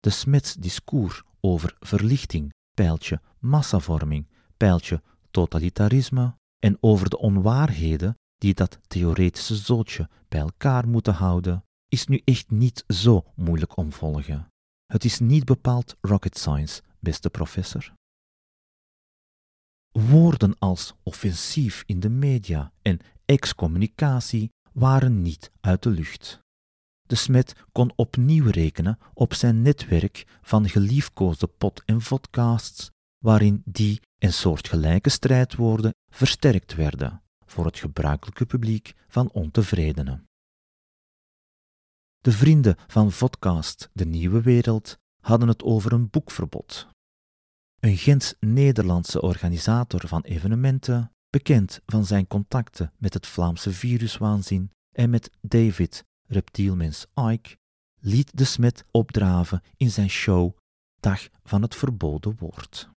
[0.00, 8.78] De Smits discours over verlichting, pijltje massavorming, pijltje totalitarisme en over de onwaarheden die dat
[8.86, 14.48] theoretische zootje bij elkaar moeten houden, is nu echt niet zo moeilijk om volgen.
[14.86, 17.92] Het is niet bepaald rocket science, beste professor.
[19.88, 26.40] Woorden als offensief in de media en excommunicatie waren niet uit de lucht.
[27.02, 34.00] De smet kon opnieuw rekenen op zijn netwerk van geliefkoosde pot- en vodcasts, waarin die
[34.18, 40.24] en soortgelijke strijdwoorden versterkt werden voor het gebruikelijke publiek van ontevredenen.
[42.18, 46.88] De vrienden van Vodcast De Nieuwe Wereld hadden het over een boekverbod.
[47.80, 55.30] Een Gens-Nederlandse organisator van evenementen, bekend van zijn contacten met het Vlaamse viruswaanzin en met
[55.40, 57.56] David, reptielmens Ike,
[58.00, 60.56] liet de smet opdraven in zijn show
[61.00, 62.88] Dag van het Verboden Woord.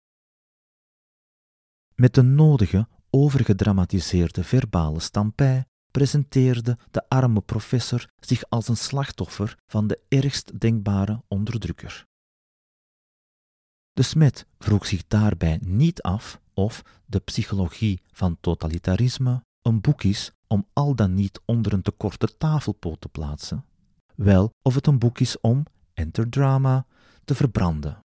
[1.95, 9.87] Met de nodige overgedramatiseerde verbale stampij presenteerde de arme professor zich als een slachtoffer van
[9.87, 12.05] de ergst denkbare onderdrukker.
[13.91, 20.31] De smet vroeg zich daarbij niet af of de psychologie van totalitarisme een boek is
[20.47, 23.65] om al dan niet onder een te korte tafelpoot te plaatsen,
[24.15, 26.85] wel of het een boek is om, enter drama,
[27.23, 27.99] te verbranden.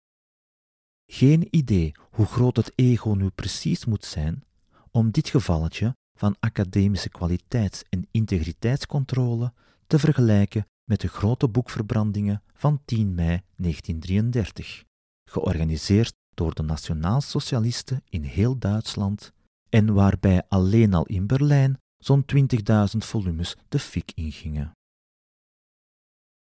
[1.07, 4.45] Geen idee hoe groot het ego nu precies moet zijn
[4.91, 9.53] om dit gevalletje van academische kwaliteits- en integriteitscontrole
[9.87, 14.85] te vergelijken met de grote boekverbrandingen van 10 mei 1933,
[15.31, 19.33] georganiseerd door de nationaal-socialisten in heel Duitsland
[19.69, 24.73] en waarbij alleen al in Berlijn zo'n 20.000 volumes de fik ingingen.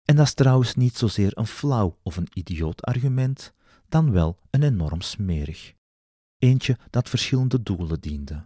[0.03, 3.53] En dat is trouwens niet zozeer een flauw of een idioot argument,
[3.87, 5.73] dan wel een enorm smerig.
[6.37, 8.45] Eentje dat verschillende doelen diende.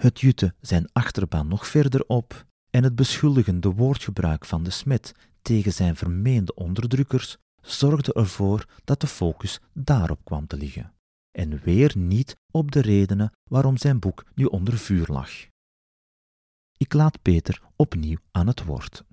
[0.00, 5.72] Het jutte zijn achterban nog verder op en het beschuldigende woordgebruik van de smet tegen
[5.72, 7.36] zijn vermeende onderdrukkers
[7.66, 10.94] zorgde ervoor dat de focus daarop kwam te liggen,
[11.30, 15.30] en weer niet op de redenen waarom zijn boek nu onder vuur lag.
[16.76, 19.04] Ik laat Peter opnieuw aan het woord.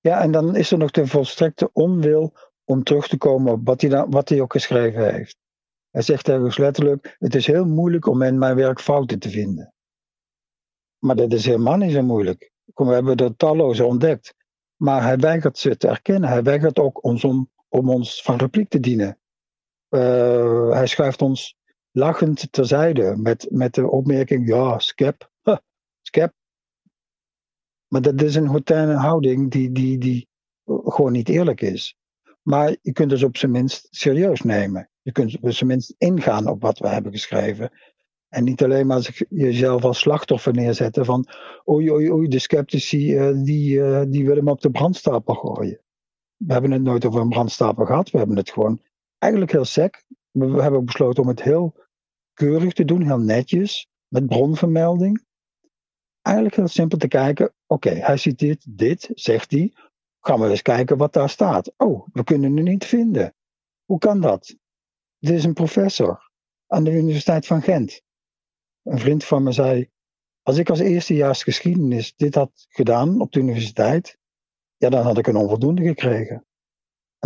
[0.00, 2.34] Ja, en dan is er nog de volstrekte onwil
[2.64, 5.36] om terug te komen op wat hij, wat hij ook geschreven heeft.
[5.90, 9.74] Hij zegt ergens letterlijk: Het is heel moeilijk om in mijn werk fouten te vinden.
[10.98, 12.52] Maar dat is helemaal niet zo moeilijk.
[12.74, 14.34] Kom, we hebben er talloze ontdekt.
[14.80, 16.28] Maar hij weigert ze te erkennen.
[16.28, 19.18] Hij weigert ook ons om, om ons van repliek te dienen.
[19.90, 21.56] Uh, hij schuift ons
[21.90, 25.30] lachend terzijde met, met de opmerking: Ja, skep.
[26.02, 26.32] Skep.
[27.88, 30.28] Maar dat is een hautaine houding die, die, die
[30.64, 31.96] gewoon niet eerlijk is.
[32.42, 34.90] Maar je kunt dus op zijn minst serieus nemen.
[35.02, 37.70] Je kunt op zijn minst ingaan op wat we hebben geschreven.
[38.30, 41.26] En niet alleen maar jezelf als slachtoffer neerzetten van
[41.68, 45.80] oei oei oei, de sceptici uh, die, uh, die willen me op de brandstapel gooien.
[46.36, 48.10] We hebben het nooit over een brandstapel gehad.
[48.10, 48.80] We hebben het gewoon
[49.18, 50.04] eigenlijk heel sec.
[50.30, 51.74] We hebben besloten om het heel
[52.32, 55.24] keurig te doen, heel netjes, met bronvermelding.
[56.22, 59.72] Eigenlijk heel simpel te kijken, oké, hij citeert dit, zegt hij.
[60.20, 61.72] Gaan we eens kijken wat daar staat.
[61.76, 63.34] Oh, we kunnen het niet vinden.
[63.84, 64.56] Hoe kan dat?
[65.18, 66.30] Dit is een professor
[66.66, 68.02] aan de Universiteit van Gent.
[68.82, 69.88] Een vriend van me zei:
[70.42, 74.18] Als ik als eerstejaars geschiedenis dit had gedaan op de universiteit,
[74.76, 76.44] ja, dan had ik een onvoldoende gekregen.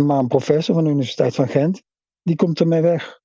[0.01, 1.83] Maar een professor van de Universiteit van Gent,
[2.21, 3.21] die komt ermee weg.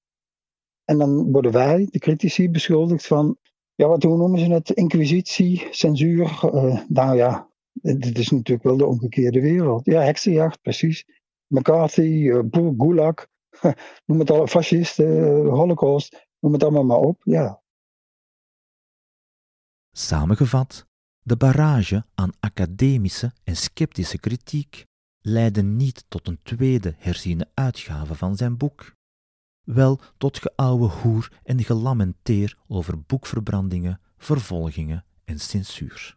[0.84, 3.38] En dan worden wij, de critici, beschuldigd van,
[3.74, 4.70] ja, wat hoe noemen ze het?
[4.70, 6.40] Inquisitie, censuur.
[6.54, 9.84] Uh, nou ja, dit is natuurlijk wel de omgekeerde wereld.
[9.84, 11.04] Ja, heksenjacht, precies.
[11.46, 12.42] McCarthy, uh,
[12.78, 13.26] Gulag,
[14.07, 17.20] noem het al, fascisten, holocaust, noem het allemaal maar op.
[17.24, 17.59] Ja.
[19.93, 20.86] Samengevat,
[21.22, 24.84] de barrage aan academische en sceptische kritiek
[25.20, 28.95] leidde niet tot een tweede herziene uitgave van zijn boek,
[29.64, 36.16] wel tot geouwe hoer en gelamenteer over boekverbrandingen, vervolgingen en censuur.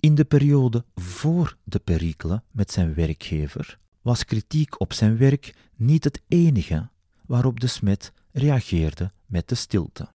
[0.00, 6.04] In de periode voor de perikelen met zijn werkgever was kritiek op zijn werk niet
[6.04, 6.90] het enige
[7.26, 10.12] waarop de smet reageerde met de stilte.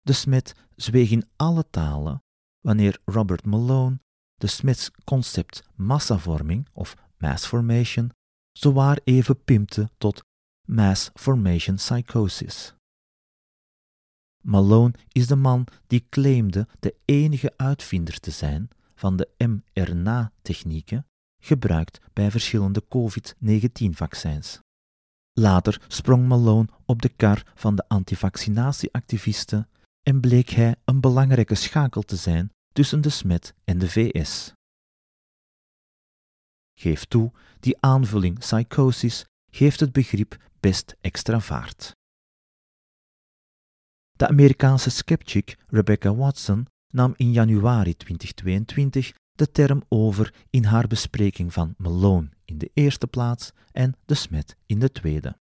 [0.00, 2.22] De smet zweeg in alle talen
[2.60, 4.00] wanneer Robert Malone,
[4.34, 8.10] de Smiths concept massavorming of mass formation
[8.52, 10.24] zowaar even pimpte tot
[10.66, 12.74] mass formation psychosis.
[14.40, 21.06] Malone is de man die claimde de enige uitvinder te zijn van de mRNA-technieken
[21.42, 24.60] gebruikt bij verschillende COVID-19-vaccins.
[25.32, 29.68] Later sprong Malone op de kar van de antivaccinatieactivisten
[30.02, 34.52] en bleek hij een belangrijke schakel te zijn tussen de SMET en de VS.
[36.78, 41.92] Geef toe, die aanvulling psychosis geeft het begrip best extra vaart.
[44.10, 51.52] De Amerikaanse skeptic Rebecca Watson nam in januari 2022 de term over in haar bespreking
[51.52, 55.38] van Malone in de eerste plaats en de Smet in de tweede.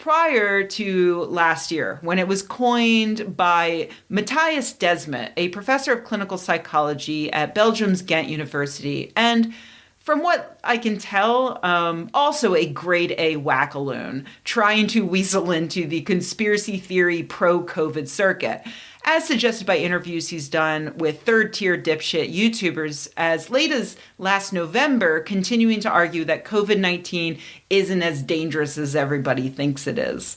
[0.00, 6.38] Prior to last year when it was coined by Matthias Desmet, a professor of clinical
[6.38, 9.52] psychology at Belgium's Ghent University, and
[9.98, 15.86] from what I can tell, um, also a grade A wackaloon trying to weasel into
[15.86, 18.62] the conspiracy theory pro COVID circuit,
[19.04, 24.52] as suggested by interviews he's done with third tier dipshit YouTubers as late as last
[24.52, 27.38] November, continuing to argue that COVID 19
[27.70, 30.36] isn't as dangerous as everybody thinks it is.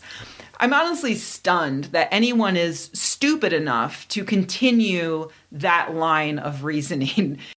[0.60, 7.40] I'm honestly stunned that anyone is stupid enough to continue that line of reasoning.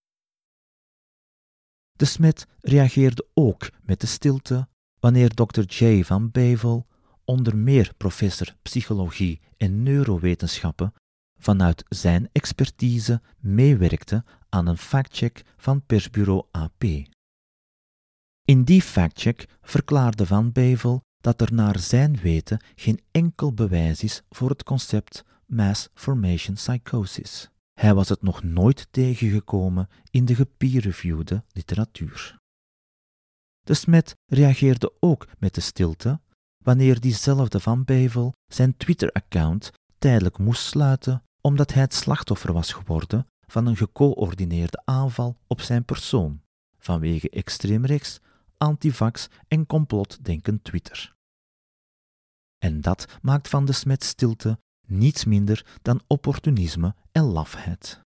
[1.96, 4.68] De Smit reageerde ook met de stilte
[5.00, 5.62] wanneer Dr.
[5.62, 6.02] J.
[6.02, 6.86] van Bevel,
[7.26, 10.92] onder meer professor psychologie en neurowetenschappen,
[11.38, 16.84] vanuit zijn expertise meewerkte aan een factcheck van persbureau AP.
[18.44, 24.22] In die factcheck verklaarde Van Bevel dat er naar zijn weten geen enkel bewijs is
[24.28, 27.50] voor het concept mass formation psychosis.
[27.72, 32.38] Hij was het nog nooit tegengekomen in de gepeer-reviewde literatuur.
[33.62, 36.20] De Smet reageerde ook met de stilte
[36.66, 43.26] wanneer diezelfde Van Bevel zijn Twitter-account tijdelijk moest sluiten omdat hij het slachtoffer was geworden
[43.46, 46.40] van een gecoördineerde aanval op zijn persoon
[46.78, 48.20] vanwege extreemrechts,
[48.56, 51.14] antivax en complotdenkend Twitter.
[52.58, 58.00] En dat maakt van de Smet stilte niets minder dan opportunisme en lafheid.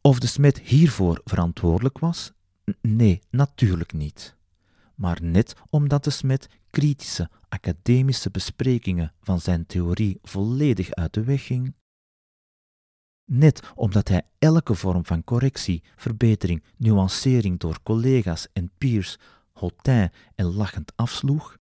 [0.00, 2.32] Of de Smet hiervoor verantwoordelijk was?
[2.80, 4.36] Nee, natuurlijk niet.
[4.94, 11.46] Maar net omdat de Smet kritische academische besprekingen van zijn theorie volledig uit de weg
[11.46, 11.74] ging,
[13.30, 19.18] net omdat hij elke vorm van correctie, verbetering, nuancering door collega's en peers
[19.52, 21.56] hautain en lachend afsloeg,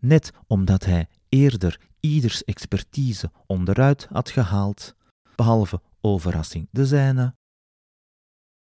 [0.00, 4.94] net omdat hij eerder ieders expertise onderuit had gehaald,
[5.34, 7.34] behalve overrassing de zijne.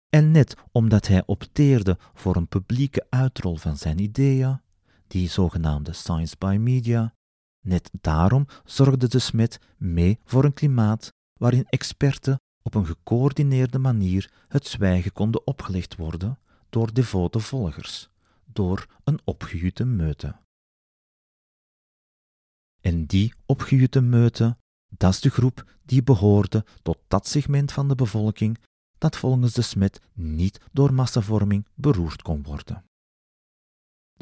[0.08, 4.60] En net omdat hij opteerde voor een publieke uitrol van zijn ideeën,
[5.12, 7.14] die zogenaamde science by media,
[7.60, 14.32] net daarom zorgde de Smit mee voor een klimaat waarin experten op een gecoördineerde manier
[14.48, 16.38] het zwijgen konden opgelegd worden
[16.68, 18.10] door devote volgers,
[18.44, 20.36] door een opgejutte meute.
[22.80, 24.56] En die opgejutte meute,
[24.88, 28.58] dat is de groep die behoorde tot dat segment van de bevolking
[28.98, 32.84] dat volgens de Smet niet door massavorming beroerd kon worden.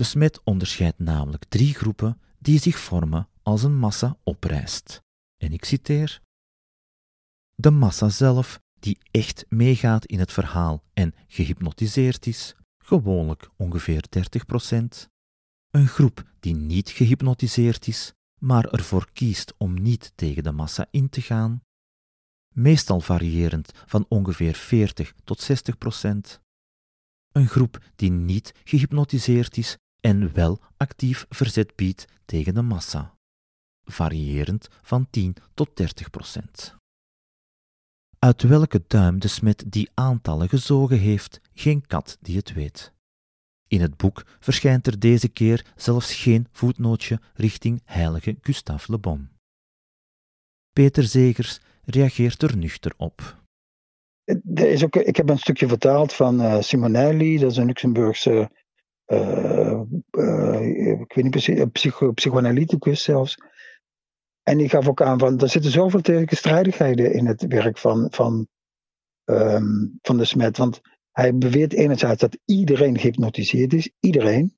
[0.01, 5.03] De Smet onderscheidt namelijk drie groepen die zich vormen als een massa oprijst.
[5.37, 6.21] En ik citeer:
[7.55, 14.05] De massa zelf, die echt meegaat in het verhaal en gehypnotiseerd is, gewoonlijk ongeveer
[14.71, 15.09] 30%.
[15.71, 21.09] Een groep die niet gehypnotiseerd is, maar ervoor kiest om niet tegen de massa in
[21.09, 21.63] te gaan,
[22.55, 26.41] meestal variërend van ongeveer 40 tot 60 procent.
[27.33, 33.15] Een groep die niet gehypnotiseerd is en wel actief verzet biedt tegen de massa,
[33.85, 36.79] variërend van 10 tot 30 procent.
[38.19, 42.93] Uit welke duim de smet die aantallen gezogen heeft, geen kat die het weet.
[43.69, 49.29] In het boek verschijnt er deze keer zelfs geen voetnootje richting heilige Gustave Le Bon.
[50.73, 53.39] Peter Zegers reageert er nuchter op.
[54.55, 58.51] Er is ook, ik heb een stukje vertaald van uh, Simonelli, dat is een Luxemburgse,
[59.11, 59.81] uh,
[61.01, 63.37] ik weet niet precies, psycho, psychoanalyticus zelfs.
[64.43, 68.49] En die gaf ook aan van, er zitten zoveel tegenstrijdigheden in het werk van, van,
[69.25, 70.57] um, van de Smet.
[70.57, 70.81] Want
[71.11, 74.57] hij beweert enerzijds dat iedereen gehypnotiseerd is, iedereen.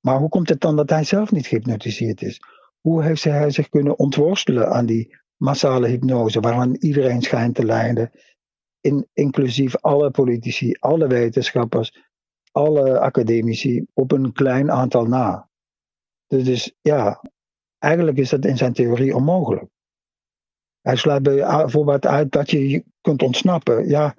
[0.00, 2.40] Maar hoe komt het dan dat hij zelf niet gehypnotiseerd is?
[2.80, 8.10] Hoe heeft hij zich kunnen ontworstelen aan die massale hypnose, waaraan iedereen schijnt te lijden?
[8.84, 11.92] in, inclusief alle politici, alle wetenschappers,
[12.54, 15.48] alle academici op een klein aantal na.
[16.26, 17.22] Dus, dus ja,
[17.78, 19.70] eigenlijk is dat in zijn theorie onmogelijk.
[20.80, 23.88] Hij sluit bijvoorbeeld uit dat je kunt ontsnappen.
[23.88, 24.16] Ja,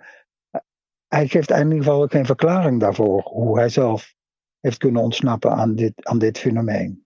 [1.08, 4.16] hij geeft in ieder geval geen verklaring daarvoor hoe hij zelf
[4.60, 7.06] heeft kunnen ontsnappen aan dit, aan dit fenomeen.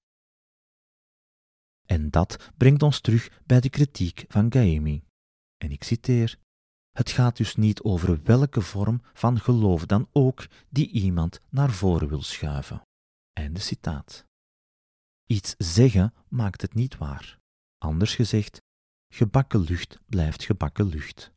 [1.86, 5.03] En dat brengt ons terug bij de kritiek van Gaemi.
[5.57, 6.38] En ik citeer:
[6.89, 12.07] Het gaat dus niet over welke vorm van geloof dan ook die iemand naar voren
[12.07, 12.81] wil schuiven.
[13.33, 14.25] Einde citaat.
[15.25, 17.37] Iets zeggen maakt het niet waar.
[17.77, 18.61] Anders gezegd,
[19.13, 21.31] gebakken lucht blijft gebakken lucht.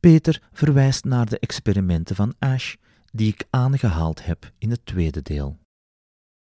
[0.00, 5.58] Peter verwijst naar de experimenten van Ash die ik aangehaald heb in het tweede deel.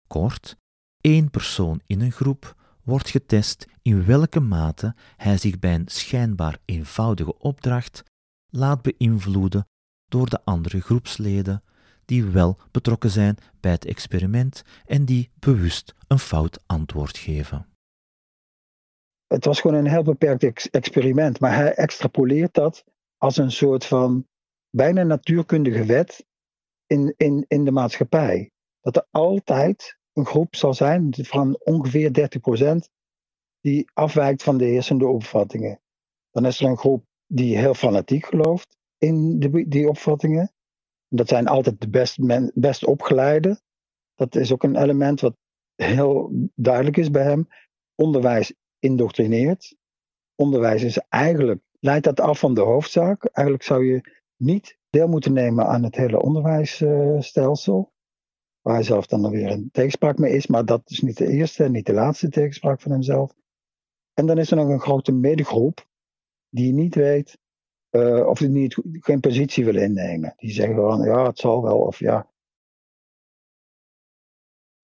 [0.08, 0.58] Kort,
[1.02, 2.56] één persoon in een groep
[2.88, 8.04] wordt getest in welke mate hij zich bij een schijnbaar eenvoudige opdracht
[8.50, 9.68] laat beïnvloeden
[10.06, 11.64] door de andere groepsleden
[12.06, 17.68] die wel betrokken zijn bij het experiment en die bewust een fout antwoord geven.
[19.28, 22.84] Het was gewoon een heel beperkt experiment, maar hij extrapoleert dat
[23.18, 24.28] als een soort van
[24.70, 26.26] bijna natuurkundige wet
[26.86, 28.52] in, in, in de maatschappij.
[28.82, 32.30] Dat er altijd een groep zal zijn van ongeveer
[32.88, 32.92] 30%
[33.62, 35.82] die afwijkt van de heersende opvattingen.
[36.32, 40.52] Dan is er een groep die heel fanatiek gelooft in die opvattingen.
[41.08, 42.18] Dat zijn altijd de best,
[42.54, 43.62] best opgeleide.
[44.16, 45.36] Dat is ook een element wat
[45.76, 47.48] heel duidelijk is bij hem.
[47.96, 49.76] Onderwijs indoctrineert.
[50.36, 53.26] Onderwijs is eigenlijk, leidt dat af van de hoofdzaak.
[53.26, 57.92] Eigenlijk zou je niet deel moeten nemen aan het hele onderwijsstelsel.
[58.68, 60.48] Waar hij zelf dan weer een tegenspraak mee is.
[60.48, 63.34] Maar dat is niet de eerste en niet de laatste tegenspraak van hemzelf.
[64.14, 65.88] En dan is er nog een grote medegroep
[66.50, 67.38] die niet weet
[67.92, 70.34] uh, of die niet, geen positie wil innemen.
[70.38, 72.32] Die zeggen gewoon, ja, het zal wel, of ja.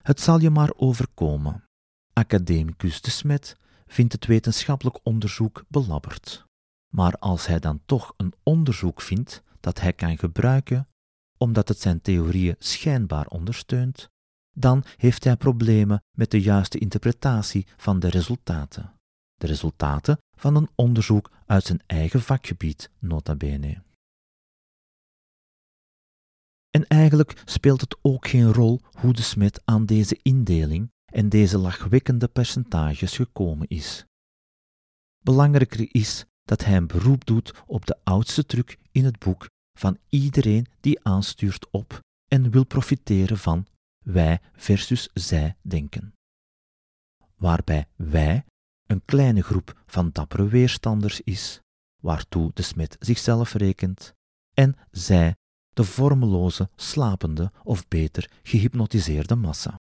[0.02, 1.68] Het zal je maar overkomen.
[2.12, 3.56] Academicus de Smet
[3.86, 6.46] vindt het wetenschappelijk onderzoek belabberd.
[6.88, 10.88] Maar als hij dan toch een onderzoek vindt dat hij kan gebruiken,
[11.38, 14.08] omdat het zijn theorieën schijnbaar ondersteunt,
[14.56, 18.92] dan heeft hij problemen met de juiste interpretatie van de resultaten.
[19.34, 23.82] De resultaten van een onderzoek uit zijn eigen vakgebied, nota bene.
[26.70, 31.58] En eigenlijk speelt het ook geen rol hoe de Smit aan deze indeling en deze
[31.58, 34.04] lachwekkende percentages gekomen is.
[35.24, 39.48] Belangrijker is dat hij een beroep doet op de oudste truc in het boek
[39.78, 43.66] van iedereen die aanstuurt op en wil profiteren van
[44.04, 46.14] wij versus zij denken.
[47.34, 48.44] Waarbij wij
[48.86, 51.60] een kleine groep van dappere weerstanders is,
[52.02, 54.12] waartoe de smid zichzelf rekent,
[54.54, 55.34] en zij
[55.72, 59.74] de vormeloze, slapende of beter gehypnotiseerde massa.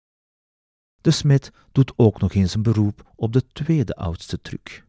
[1.00, 4.84] De smid doet ook nog eens een beroep op de tweede oudste truc.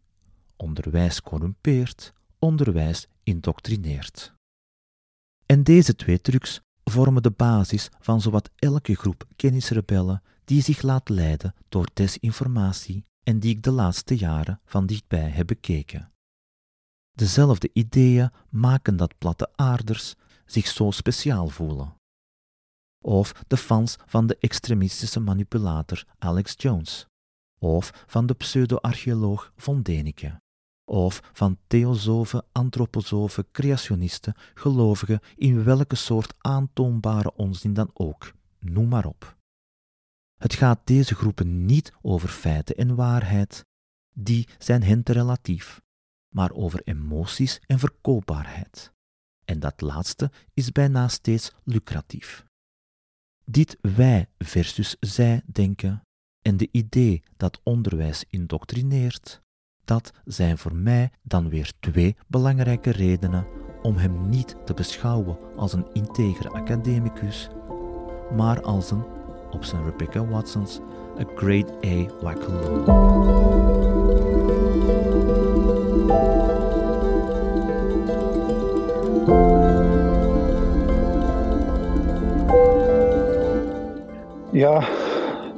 [0.56, 4.34] Onderwijs corrumpeert, onderwijs indoctrineert.
[5.52, 11.10] En deze twee trucs vormen de basis van zowat elke groep kennisrebellen die zich laat
[11.10, 16.12] leiden door desinformatie en die ik de laatste jaren van dichtbij heb bekeken.
[17.12, 21.96] Dezelfde ideeën maken dat platte aarders zich zo speciaal voelen.
[23.06, 27.08] Of de fans van de extremistische manipulator Alex Jones.
[27.60, 30.42] Of van de pseudo-archeoloog von Denike
[30.92, 39.06] of van theosofen, antroposofen, creationisten, gelovigen in welke soort aantoonbare onzin dan ook, noem maar
[39.06, 39.38] op.
[40.40, 43.66] Het gaat deze groepen niet over feiten en waarheid,
[44.14, 45.82] die zijn hen te relatief,
[46.36, 48.92] maar over emoties en verkoopbaarheid.
[49.46, 52.46] En dat laatste is bijna steeds lucratief.
[53.46, 56.02] Dit wij versus zij denken
[56.42, 59.42] en de idee dat onderwijs indoctrineert,
[59.92, 63.46] dat zijn voor mij dan weer twee belangrijke redenen
[63.82, 67.50] om hem niet te beschouwen als een integer academicus,
[68.36, 69.04] maar als een,
[69.52, 70.80] op zijn Rebecca Watsons,
[71.20, 72.84] a grade A wackaloon.
[84.52, 84.88] Ja,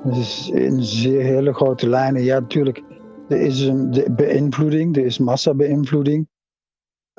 [0.04, 2.24] dat is in zeer hele grote lijnen.
[2.24, 2.84] Ja, natuurlijk
[3.30, 6.28] er is een beïnvloeding, er is massabeïnvloeding.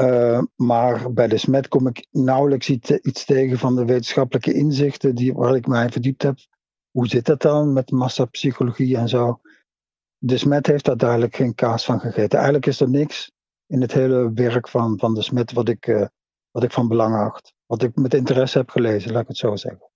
[0.01, 5.35] Uh, maar bij de SMET kom ik nauwelijks iets, tegen van de wetenschappelijke inzichten die,
[5.35, 6.39] waar ik mij verdiept heb.
[6.91, 9.41] Hoe zit dat dan met massapsychologie en zo?
[10.19, 12.35] De SMET heeft daar duidelijk geen kaas van gegeten.
[12.39, 13.33] Eigenlijk is er niks
[13.67, 16.07] in het hele werk van, van de Smit wat ik, uh,
[16.51, 17.55] wat ik van belang acht.
[17.67, 19.91] Wat ik met interesse heb gelezen, laat ik het zo zeggen.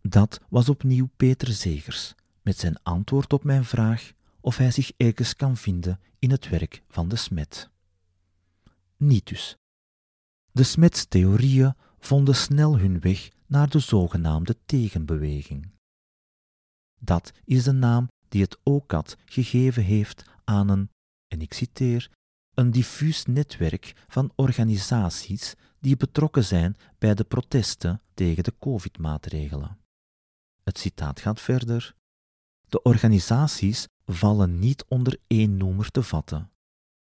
[0.00, 5.36] Dat was opnieuw Peter Zegers met zijn antwoord op mijn vraag of hij zich ergens
[5.36, 7.70] kan vinden in het werk van de Smet.
[8.96, 9.56] Niet dus.
[10.52, 15.70] De Smets theorieën vonden snel hun weg naar de zogenaamde tegenbeweging.
[17.00, 20.90] Dat is de naam die het OCAD gegeven heeft aan een,
[21.26, 22.10] en ik citeer,
[22.54, 29.78] een diffuus netwerk van organisaties die betrokken zijn bij de protesten tegen de COVID-maatregelen.
[30.62, 31.94] Het citaat gaat verder.
[32.68, 36.50] De organisaties vallen niet onder één noemer te vatten.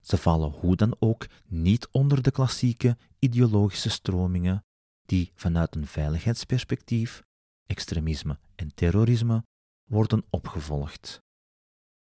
[0.01, 4.63] Ze vallen hoe dan ook niet onder de klassieke ideologische stromingen
[5.05, 7.23] die vanuit een veiligheidsperspectief,
[7.65, 9.43] extremisme en terrorisme
[9.83, 11.21] worden opgevolgd.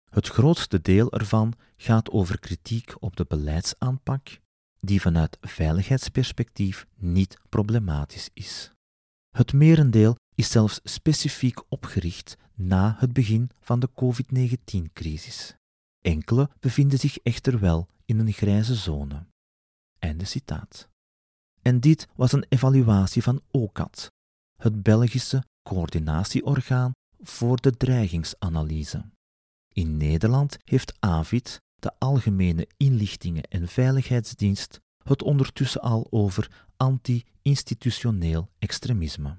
[0.10, 4.40] Het grootste deel ervan gaat over kritiek op de beleidsaanpak,
[4.80, 8.72] die vanuit veiligheidsperspectief niet problematisch is.
[9.30, 15.56] Het merendeel is zelfs specifiek opgericht na het begin van de COVID-19-crisis.
[16.02, 19.26] Enkele bevinden zich echter wel in een grijze zone.
[20.00, 20.90] Einde citaat.
[21.62, 24.12] En dit was een evaluatie van OCAD,
[24.58, 29.06] het Belgische coördinatieorgaan voor de dreigingsanalyse.
[29.74, 39.38] In Nederland heeft AVID, de Algemene Inlichtingen- en Veiligheidsdienst, het ondertussen al over anti-institutioneel extremisme.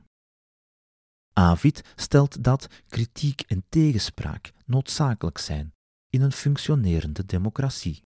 [1.35, 5.75] Avid stelt dat kritiek en tegenspraak noodzakelijk zijn
[6.09, 8.03] in een functionerende democratie.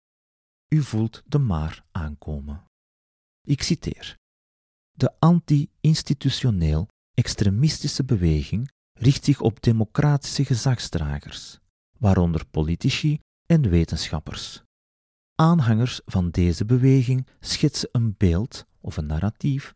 [0.69, 2.65] U voelt de maar aankomen.
[3.47, 4.17] Ik citeer.
[4.91, 11.59] De anti-institutioneel extremistische beweging richt zich op democratische gezagsdragers,
[11.99, 14.63] waaronder politici en wetenschappers.
[15.35, 19.75] Aanhangers van deze beweging schetsen een beeld of een narratief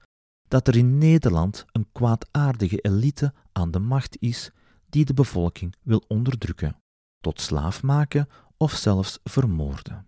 [0.49, 4.51] dat er in Nederland een kwaadaardige elite aan de macht is
[4.89, 6.77] die de bevolking wil onderdrukken,
[7.21, 10.07] tot slaaf maken of zelfs vermoorden.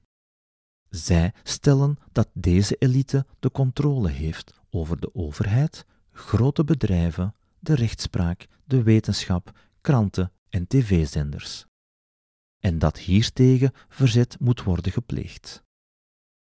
[0.89, 8.47] Zij stellen dat deze elite de controle heeft over de overheid, grote bedrijven, de rechtspraak,
[8.65, 11.67] de wetenschap, kranten en tv-zenders.
[12.59, 15.63] En dat hiertegen verzet moet worden gepleegd.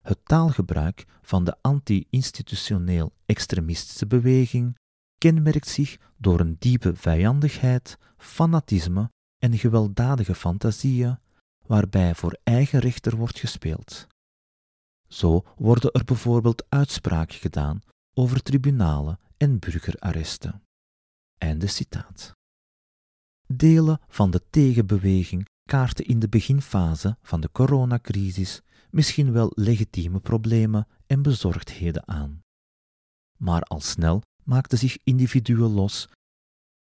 [0.02, 4.78] Het taalgebruik van de anti-institutioneel extremistische beweging
[5.18, 11.20] kenmerkt zich door een diepe vijandigheid, fanatisme en gewelddadige fantasieën,
[11.66, 14.08] waarbij voor eigen rechter wordt gespeeld.
[15.08, 17.82] Zo worden er bijvoorbeeld uitspraken gedaan
[18.14, 20.64] over tribunalen en burgerarresten.
[21.38, 22.34] Einde citaat.
[23.48, 30.88] Delen van de tegenbeweging kaarten in de beginfase van de coronacrisis misschien wel legitieme problemen
[31.06, 32.42] en bezorgdheden aan.
[33.38, 36.10] Maar al snel maakten zich individuen los,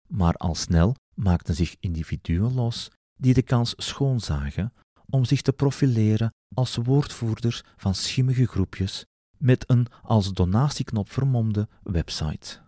[0.09, 4.73] maar al snel maakten zich individuen los die de kans schoonzagen
[5.11, 9.05] om zich te profileren als woordvoerders van schimmige groepjes
[9.39, 12.63] met een als donatieknop vermomde website.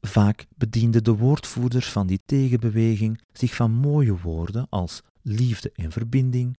[0.00, 6.56] Vaak bedienden de woordvoerders van die tegenbeweging zich van mooie woorden als liefde en verbinding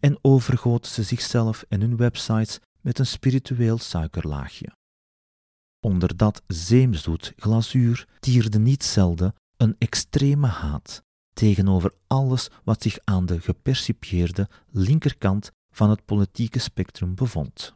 [0.00, 4.72] en overgoten ze zichzelf en hun websites met een spiritueel suikerlaagje.
[5.80, 13.26] Onder dat zeemzoet glazuur tierde niet zelden een extreme haat tegenover alles wat zich aan
[13.26, 17.74] de gepercipieerde linkerkant van het politieke spectrum bevond.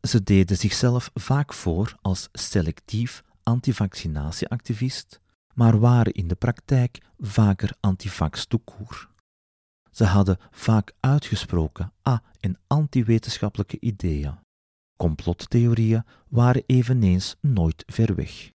[0.00, 5.20] Ze deden zichzelf vaak voor als selectief antivaccinatieactivist,
[5.54, 9.08] maar waren in de praktijk vaker antivax toekoer.
[9.94, 14.38] Ze hadden vaak uitgesproken a- en anti-wetenschappelijke ideeën.
[14.96, 18.50] Complottheorieën waren eveneens nooit ver weg.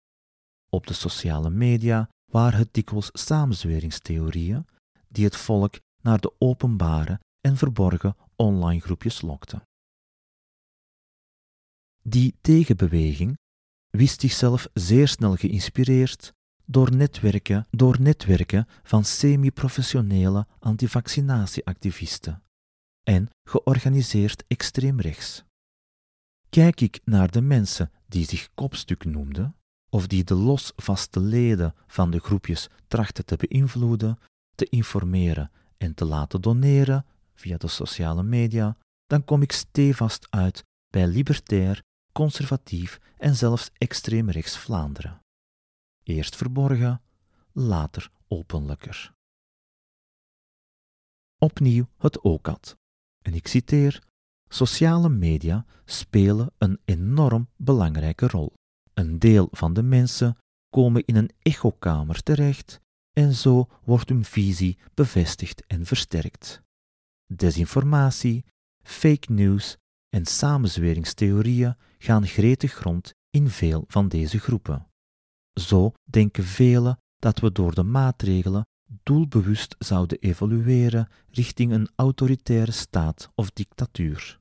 [0.68, 4.66] Op de sociale media waren het dikwijls samenzweringstheorieën
[5.08, 9.62] die het volk naar de openbare en verborgen online groepjes lokten.
[12.02, 13.38] Die tegenbeweging
[13.90, 16.32] wist zichzelf zeer snel geïnspireerd
[16.66, 22.42] door netwerken, door netwerken van semi-professionele antivaccinatieactivisten
[23.02, 25.44] en georganiseerd extreemrechts.
[26.48, 29.56] Kijk ik naar de mensen die zich kopstuk noemden,
[29.88, 34.18] of die de losvaste leden van de groepjes trachten te beïnvloeden,
[34.54, 40.64] te informeren en te laten doneren via de sociale media, dan kom ik stevast uit
[40.88, 45.20] bij libertair, conservatief en zelfs extreemrechts Vlaanderen.
[46.06, 47.02] Eerst verborgen,
[47.52, 49.14] later openlijker.
[51.38, 52.76] opnieuw het had.
[53.22, 54.02] En ik citeer:
[54.48, 58.52] Sociale media spelen een enorm belangrijke rol.
[58.94, 60.36] Een deel van de mensen
[60.68, 62.80] komen in een echokamer terecht
[63.12, 66.62] en zo wordt hun visie bevestigd en versterkt.
[67.26, 68.44] Desinformatie,
[68.82, 69.76] fake news
[70.08, 74.86] en samenzweringstheorieën gaan gretig rond in veel van deze groepen.
[75.60, 78.66] Zo denken velen dat we door de maatregelen
[79.02, 84.38] doelbewust zouden evolueren richting een autoritaire staat of dictatuur.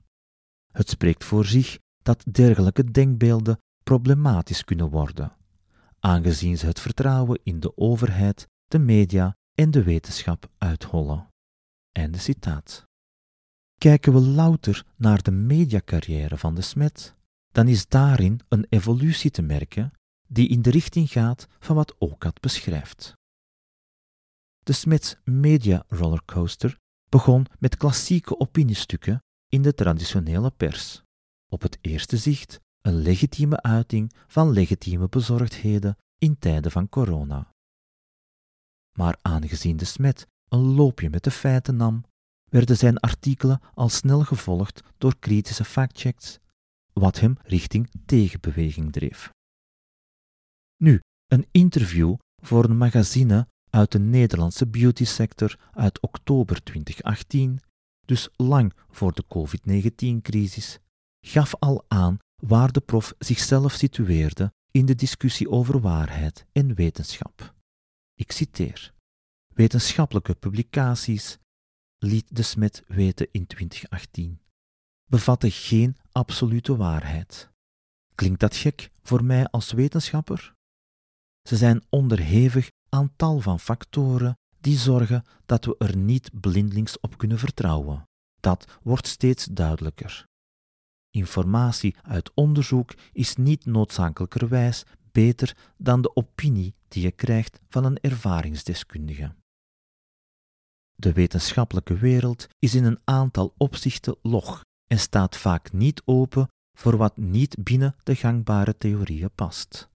[0.71, 5.37] Het spreekt voor zich dat dergelijke denkbeelden problematisch kunnen worden,
[5.99, 11.27] aangezien ze het vertrouwen in de overheid, de media en de wetenschap uithollen.
[11.91, 12.85] Einde citaat.
[13.77, 17.15] Kijken we louter naar de mediacarrière van de Smet,
[17.51, 19.91] dan is daarin een evolutie te merken
[20.27, 23.13] die in de richting gaat van wat Okat beschrijft.
[24.63, 26.77] De Smets Media Rollercoaster
[27.09, 31.03] begon met klassieke opiniestukken in de traditionele pers.
[31.49, 37.53] Op het eerste zicht een legitieme uiting van legitieme bezorgdheden in tijden van corona.
[38.97, 42.03] Maar aangezien de Smet een loopje met de feiten nam,
[42.45, 46.39] werden zijn artikelen al snel gevolgd door kritische factchecks,
[46.93, 49.31] wat hem richting tegenbeweging dreef.
[50.77, 57.59] Nu, een interview voor een magazine uit de Nederlandse beautysector uit oktober 2018,
[58.05, 60.79] dus lang voor de COVID-19-crisis,
[61.25, 67.53] gaf al aan waar de prof zichzelf situeerde in de discussie over waarheid en wetenschap.
[68.13, 68.93] Ik citeer:
[69.53, 71.37] Wetenschappelijke publicaties,
[71.97, 74.39] liet de Smet weten in 2018,
[75.09, 77.49] bevatten geen absolute waarheid.
[78.15, 80.54] Klinkt dat gek voor mij als wetenschapper?
[81.47, 87.17] Ze zijn onderhevig aan tal van factoren die zorgen dat we er niet blindelings op
[87.17, 88.03] kunnen vertrouwen.
[88.39, 90.25] Dat wordt steeds duidelijker.
[91.09, 97.99] Informatie uit onderzoek is niet noodzakelijkerwijs beter dan de opinie die je krijgt van een
[97.99, 99.35] ervaringsdeskundige.
[100.95, 106.97] De wetenschappelijke wereld is in een aantal opzichten log en staat vaak niet open voor
[106.97, 109.89] wat niet binnen de gangbare theorieën past.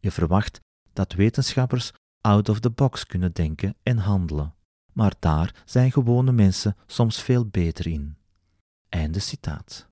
[0.00, 0.60] Je verwacht
[0.96, 4.54] dat wetenschappers out of the box kunnen denken en handelen,
[4.92, 8.16] maar daar zijn gewone mensen soms veel beter in.
[8.88, 9.88] Einde citaat.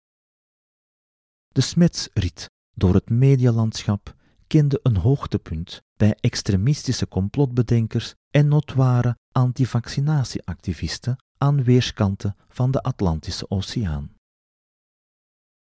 [1.49, 4.15] De smetsrit door het medialandschap
[4.47, 14.13] kende een hoogtepunt bij extremistische complotbedenkers en notoire antivaccinatieactivisten aan weerskanten van de Atlantische Oceaan.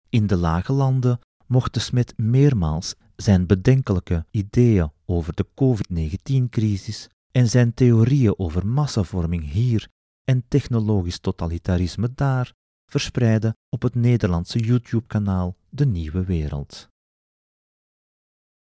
[0.09, 7.49] In de lage landen mocht de Smet meermaals zijn bedenkelijke ideeën over de COVID-19-crisis en
[7.49, 9.89] zijn theorieën over massavorming hier
[10.25, 12.53] en technologisch totalitarisme daar
[12.87, 16.89] verspreiden op het Nederlandse YouTube-kanaal De Nieuwe Wereld.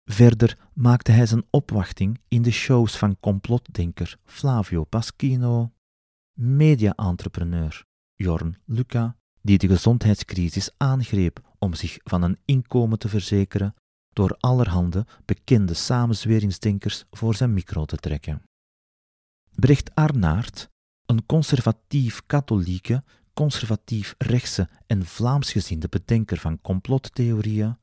[0.03, 5.71] Verder maakte hij zijn opwachting in de shows van complotdenker Flavio Paschino,
[6.39, 13.75] media-entrepreneur Jorn Luca, die de gezondheidscrisis aangreep om zich van een inkomen te verzekeren
[14.15, 18.43] door allerhande bekende samenzweringsdenkers voor zijn micro te trekken.
[19.55, 20.69] Brecht Arnaert,
[21.05, 23.03] een conservatief-katholieke,
[23.33, 27.77] conservatief-rechtse en Vlaamsgezinde bedenker van complottheorieën,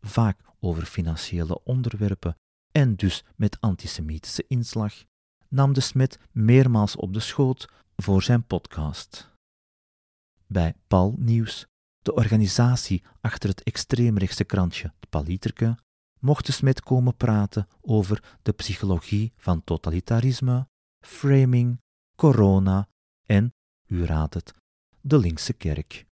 [0.00, 2.36] vaak over financiële onderwerpen
[2.72, 4.94] en dus met antisemitische inslag,
[5.48, 9.30] nam de Smet meermaals op de schoot voor zijn podcast.
[10.46, 11.69] Bij Pal Nieuws
[12.02, 15.78] de organisatie achter het extreemrechtse krantje De Paliterke,
[16.18, 20.68] mocht de Smet komen praten over de psychologie van totalitarisme,
[21.06, 21.80] framing,
[22.16, 22.88] corona
[23.26, 23.54] en,
[23.86, 24.54] u raadt het,
[25.00, 26.06] de linkse kerk.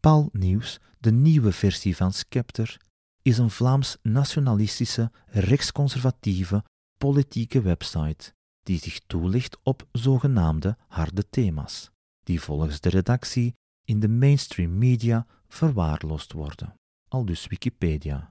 [0.00, 2.80] Pal Nieuws, de nieuwe versie van Scepter,
[3.22, 6.64] is een Vlaams nationalistische, rechtsconservatieve,
[6.98, 11.90] politieke website die zich toelicht op zogenaamde harde thema's,
[12.22, 13.54] die volgens de redactie
[13.84, 16.74] in de mainstream media verwaarloosd worden,
[17.08, 18.28] aldus Wikipedia.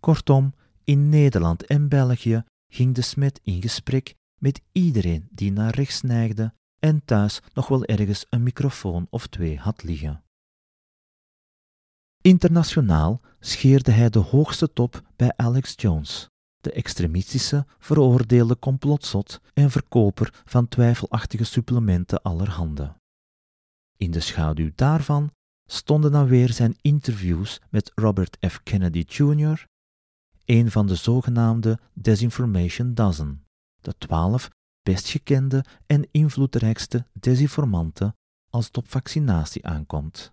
[0.00, 0.54] Kortom,
[0.84, 6.54] in Nederland en België ging de smet in gesprek met iedereen die naar rechts neigde
[6.78, 10.22] en thuis nog wel ergens een microfoon of twee had liggen.
[12.20, 16.28] Internationaal scheerde hij de hoogste top bij Alex Jones,
[16.60, 23.00] de extremistische, veroordeelde complotzot en verkoper van twijfelachtige supplementen allerhande.
[24.02, 25.30] In de schaduw daarvan
[25.64, 28.62] stonden dan weer zijn interviews met Robert F.
[28.62, 29.66] Kennedy Jr.,
[30.44, 33.44] een van de zogenaamde Desinformation Dozen,
[33.80, 34.50] de twaalf
[34.82, 38.16] best gekende en invloedrijkste desinformanten
[38.50, 40.30] als het op vaccinatie aankomt.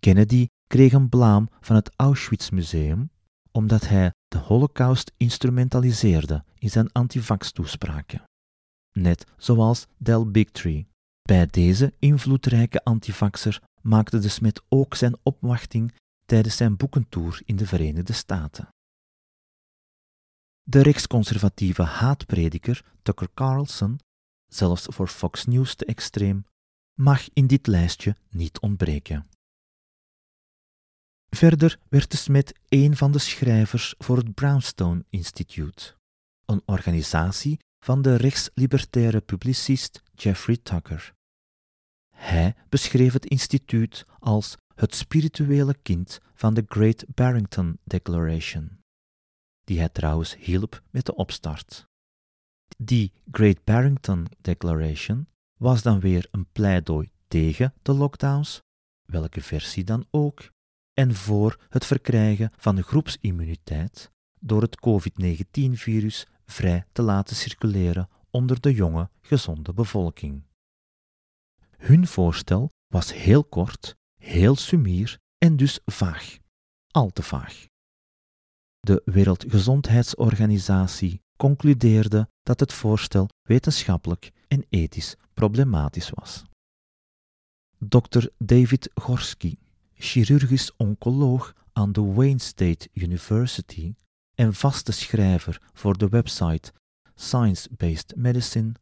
[0.00, 3.10] Kennedy kreeg een blaam van het Auschwitz Museum
[3.50, 8.22] omdat hij de Holocaust instrumentaliseerde in zijn antivax-toespraken.
[8.92, 10.86] Net zoals Del Bigtree.
[11.26, 15.94] Bij deze invloedrijke antivaxer maakte de Smit ook zijn opwachting
[16.26, 18.68] tijdens zijn boekentour in de Verenigde Staten.
[20.62, 23.98] De rechtsconservatieve haatprediker Tucker Carlson,
[24.46, 26.46] zelfs voor Fox News te extreem,
[26.94, 29.26] mag in dit lijstje niet ontbreken.
[31.30, 35.94] Verder werd de Smith een van de schrijvers voor het Brownstone Institute,
[36.44, 41.14] een organisatie van de rechtslibertaire publicist Jeffrey Tucker.
[42.16, 48.78] Hij beschreef het instituut als het spirituele kind van de Great Barrington Declaration,
[49.64, 51.86] die hij trouwens hielp met de opstart.
[52.78, 55.26] Die Great Barrington Declaration
[55.58, 58.62] was dan weer een pleidooi tegen de lockdowns,
[59.04, 60.50] welke versie dan ook,
[60.94, 64.10] en voor het verkrijgen van de groepsimmuniteit
[64.40, 70.42] door het COVID-19-virus vrij te laten circuleren onder de jonge, gezonde bevolking.
[71.76, 76.36] Hun voorstel was heel kort, heel sumier en dus vaag,
[76.90, 77.66] al te vaag.
[78.80, 86.44] De Wereldgezondheidsorganisatie concludeerde dat het voorstel wetenschappelijk en ethisch problematisch was.
[87.78, 88.26] Dr.
[88.38, 89.58] David Gorski,
[89.94, 93.94] chirurgisch oncoloog aan de Wayne State University
[94.34, 96.72] en vaste schrijver voor de website
[97.14, 98.72] Science Based Medicine,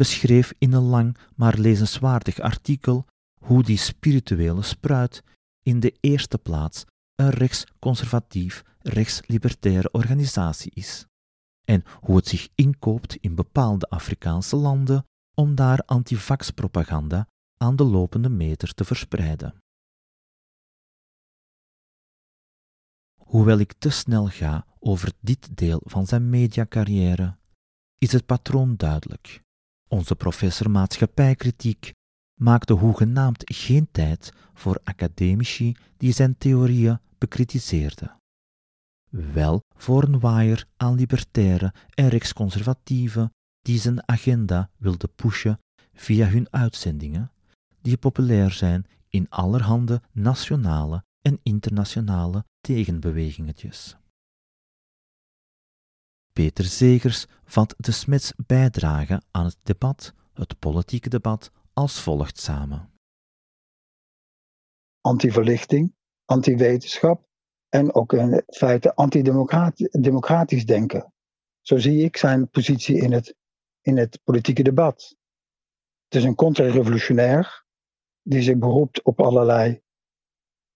[0.00, 3.06] beschreef in een lang maar lezenswaardig artikel
[3.44, 5.22] hoe die spirituele spruit
[5.62, 6.84] in de eerste plaats
[7.14, 11.06] een rechtsconservatief, rechtslibertaire organisatie is
[11.64, 17.26] en hoe het zich inkoopt in bepaalde Afrikaanse landen om daar antivax-propaganda
[17.56, 19.54] aan de lopende meter te verspreiden.
[23.16, 27.36] Hoewel ik te snel ga over dit deel van zijn mediacarrière,
[27.98, 29.42] is het patroon duidelijk.
[29.92, 31.92] Onze professor maatschappijkritiek
[32.40, 38.16] maakte hoegenaamd geen tijd voor academici die zijn theorieën bekritiseerden.
[39.10, 45.58] Wel voor een waaier aan libertaire en rechtsconservatieven die zijn agenda wilden pushen
[45.92, 47.32] via hun uitzendingen,
[47.80, 53.96] die populair zijn in allerhande nationale en internationale tegenbewegingetjes.
[56.32, 62.90] Peter Zegers vat de Smits bijdrage aan het debat, het politieke debat, als volgt samen.
[65.00, 67.28] Antiverlichting, antiwetenschap
[67.68, 71.12] en ook in feite antidemocratisch denken.
[71.60, 73.34] Zo zie ik zijn positie in het,
[73.80, 75.16] in het politieke debat.
[76.08, 77.64] Het is een contra-revolutionair
[78.22, 79.82] die zich beroept op allerlei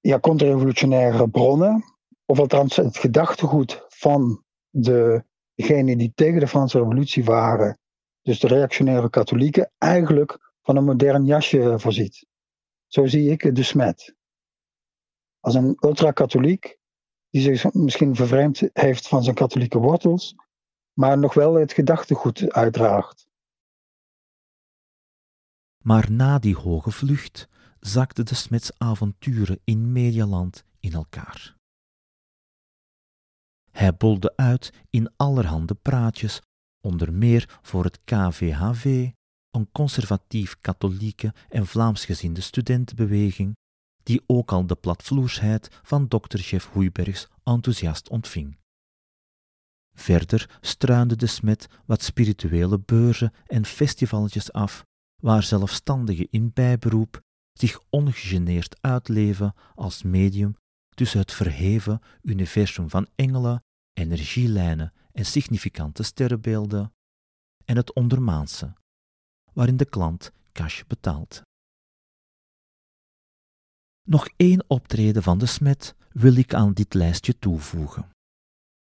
[0.00, 1.84] ja, contra-revolutionaire bronnen,
[2.24, 4.44] of althans het gedachtegoed van
[5.54, 7.78] degenen die tegen de Franse revolutie waren,
[8.22, 12.26] dus de reactionaire katholieken, eigenlijk van een modern jasje voorziet.
[12.86, 14.14] Zo zie ik de smet.
[15.40, 16.78] Als een ultra-katholiek,
[17.30, 20.34] die zich misschien vervreemd heeft van zijn katholieke wortels,
[20.92, 23.26] maar nog wel het gedachtegoed uitdraagt.
[25.82, 27.48] Maar na die hoge vlucht
[27.80, 31.53] zakten de Smits avonturen in Medialand in elkaar.
[33.74, 36.40] Hij bolde uit in allerhande praatjes,
[36.80, 39.10] onder meer voor het KVHV,
[39.50, 43.56] een conservatief-katholieke en Vlaamsgezinde studentenbeweging,
[44.02, 48.58] die ook al de platvloersheid van dokter Jeff Hoeibergs enthousiast ontving.
[49.96, 54.84] Verder struinde de smet wat spirituele beurzen en festivalletjes af,
[55.22, 57.20] waar zelfstandigen in bijberoep
[57.52, 60.56] zich ongegeneerd uitleven als medium
[60.94, 66.92] tussen het verheven universum van engelen, energielijnen en significante sterrenbeelden
[67.64, 68.72] en het ondermaanse,
[69.52, 71.42] waarin de klant cash betaalt.
[74.02, 78.10] Nog één optreden van de smet wil ik aan dit lijstje toevoegen.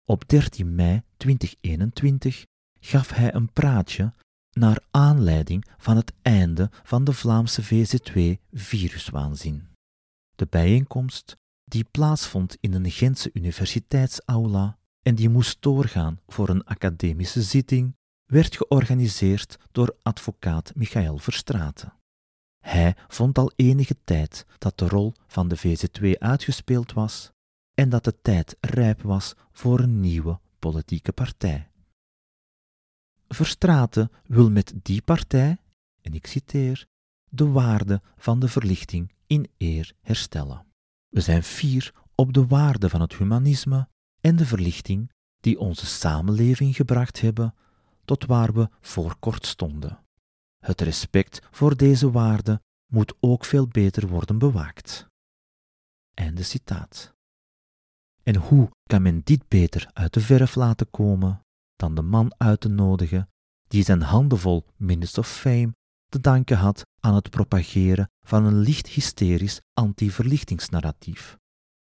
[0.05, 2.45] Op 13 mei 2021
[2.81, 4.13] gaf hij een praatje
[4.51, 9.63] naar aanleiding van het einde van de Vlaamse VZ2-viruswaanzin.
[10.37, 11.37] De bijeenkomst,
[11.69, 18.57] die plaatsvond in een Gentse universiteitsaula en die moest doorgaan voor een academische zitting, werd
[18.57, 21.93] georganiseerd door advocaat Michael Verstraeten.
[22.59, 27.31] Hij vond al enige tijd dat de rol van de VZ2 uitgespeeld was
[27.75, 31.71] en dat de tijd rijp was voor een nieuwe politieke partij.
[33.29, 35.57] Verstraten wil met die partij,
[36.01, 36.87] en ik citeer,
[37.29, 40.66] de waarde van de verlichting in eer herstellen.
[41.17, 43.89] We zijn fier op de waarde van het humanisme
[44.21, 45.11] en de verlichting
[45.41, 47.55] die onze samenleving gebracht hebben
[48.05, 50.05] tot waar we voor kort stonden.
[50.59, 52.63] Het respect voor deze waarde
[52.93, 55.07] moet ook veel beter worden bewaakt.
[56.35, 57.15] Citaat.
[58.23, 61.41] En hoe kan men dit beter uit de verf laten komen
[61.77, 63.29] dan de man uit te nodigen
[63.69, 65.75] die zijn handenvol Minutes of Fame
[66.09, 71.37] te danken had aan het propageren van een licht hysterisch anti-verlichtingsnarratief,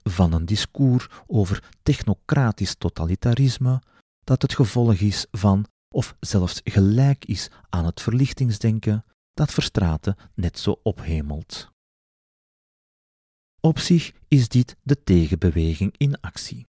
[0.02, 3.82] van een discours over technocratisch totalitarisme
[4.24, 9.04] dat het gevolg is van of zelfs gelijk is aan het verlichtingsdenken
[9.34, 11.72] dat Verstraten net zo ophemelt.
[13.60, 16.66] Op zich is dit de tegenbeweging in actie.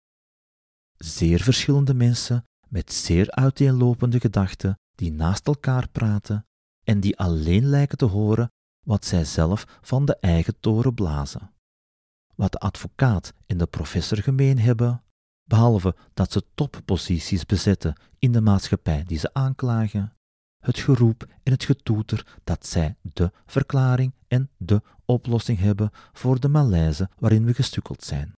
[0.96, 6.46] Zeer verschillende mensen met zeer uiteenlopende gedachten die naast elkaar praten
[6.84, 8.50] en die alleen lijken te horen
[8.86, 11.50] wat zij zelf van de eigen toren blazen.
[12.34, 15.02] Wat de advocaat en de professor gemeen hebben,
[15.44, 20.12] behalve dat ze topposities bezetten in de maatschappij die ze aanklagen,
[20.58, 26.48] het geroep en het getoeter dat zij de verklaring en de oplossing hebben voor de
[26.48, 28.32] malaise waarin we gestukkeld zijn.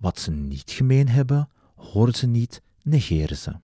[0.00, 3.60] Wat ze niet gemeen hebben, horen ze niet, negeren ze.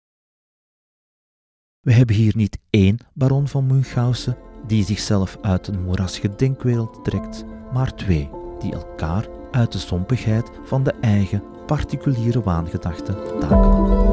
[1.86, 7.44] We hebben hier niet één baron van Munchausen die zichzelf uit een moerasige denkwereld trekt,
[7.72, 14.04] maar twee die elkaar uit de zompigheid van de eigen particuliere waangedachten takelen.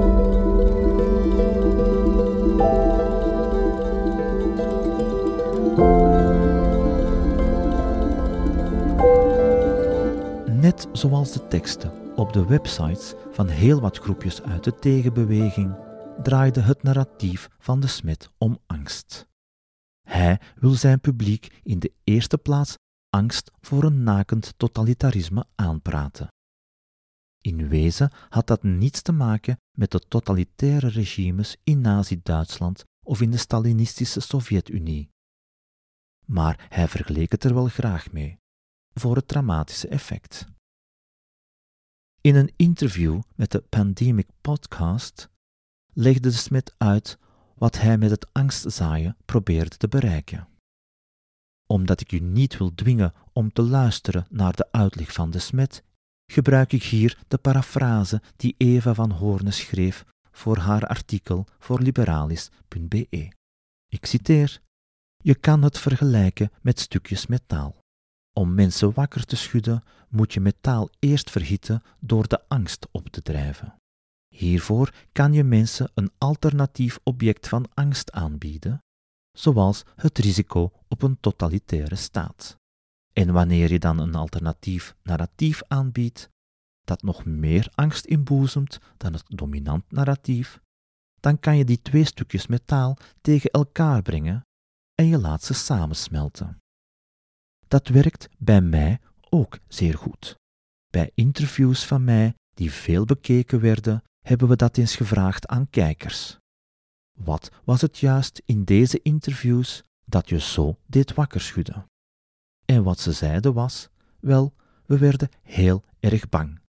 [10.59, 15.76] Net zoals de teksten op de websites van heel wat groepjes uit de tegenbeweging
[16.22, 19.28] draaide het narratief van de Smit om angst.
[20.01, 22.76] Hij wil zijn publiek in de eerste plaats
[23.09, 26.28] angst voor een nakend totalitarisme aanpraten.
[27.41, 33.32] In wezen had dat niets te maken met de totalitaire regimes in Nazi-Duitsland of in
[33.32, 35.09] de Stalinistische Sovjet-Unie.
[36.26, 38.38] Maar hij vergeleek het er wel graag mee,
[38.93, 40.45] voor het dramatische effect.
[42.22, 45.32] In een interview met de Pandemic Podcast
[45.93, 47.17] legde de Smit uit
[47.55, 50.47] wat hij met het angstzaaien probeerde te bereiken.
[51.67, 55.83] Omdat ik u niet wil dwingen om te luisteren naar de uitleg van de Smit,
[56.31, 63.31] gebruik ik hier de parafrase die Eva van Hoorne schreef voor haar artikel voor liberalis.be.
[63.87, 64.61] Ik citeer:
[65.17, 67.81] Je kan het vergelijken met stukjes metaal.
[68.33, 73.21] Om mensen wakker te schudden, moet je metaal eerst verhitten door de angst op te
[73.21, 73.73] drijven.
[74.34, 78.77] Hiervoor kan je mensen een alternatief object van angst aanbieden,
[79.38, 82.57] zoals het risico op een totalitaire staat.
[83.13, 86.29] En wanneer je dan een alternatief narratief aanbiedt,
[86.81, 90.59] dat nog meer angst inboezemt dan het dominant narratief,
[91.19, 94.41] dan kan je die twee stukjes metaal tegen elkaar brengen
[94.95, 96.57] en je laat ze samensmelten.
[97.67, 100.36] Dat werkt bij mij ook zeer goed.
[100.89, 106.38] Bij interviews van mij die veel bekeken werden, hebben we dat eens gevraagd aan kijkers.
[107.19, 111.86] Wat was het juist in deze interviews dat je zo deed wakker schudden?
[112.65, 114.53] En wat ze zeiden was: wel,
[114.86, 116.61] we werden heel erg bang.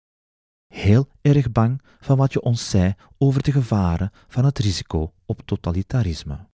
[0.67, 5.41] Heel erg bang van wat je ons zei over de gevaren van het risico op
[5.45, 6.47] totalitarisme.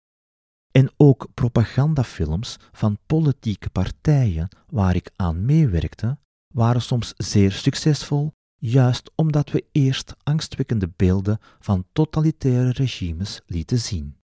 [0.71, 6.19] En ook propagandafilms van politieke partijen waar ik aan meewerkte,
[6.55, 14.17] waren soms zeer succesvol, juist omdat we eerst angstwekkende beelden van totalitaire regimes lieten zien.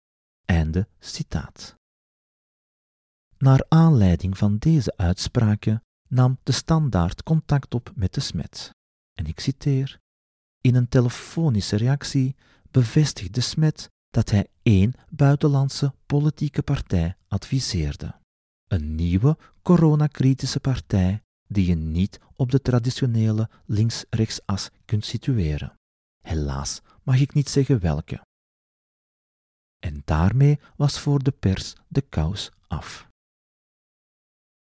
[0.46, 1.76] Einde citaat.
[3.38, 8.76] Naar aanleiding van deze uitspraken nam de standaard contact op met de smet.
[9.14, 10.00] En ik citeer:
[10.62, 12.36] In een telefonische reactie
[12.72, 18.20] bevestigde Smet dat hij één buitenlandse politieke partij adviseerde.
[18.68, 25.74] Een nieuwe coronakritische partij die je niet op de traditionele links-rechtsas kunt situeren.
[26.28, 28.26] Helaas mag ik niet zeggen welke.
[29.80, 33.08] En daarmee was voor de pers de kous af.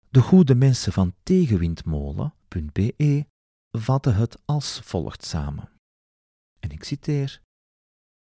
[0.09, 3.25] De goede mensen van tegenwindmolen.be
[3.71, 5.69] vatten het als volgt samen.
[6.59, 7.41] En ik citeer: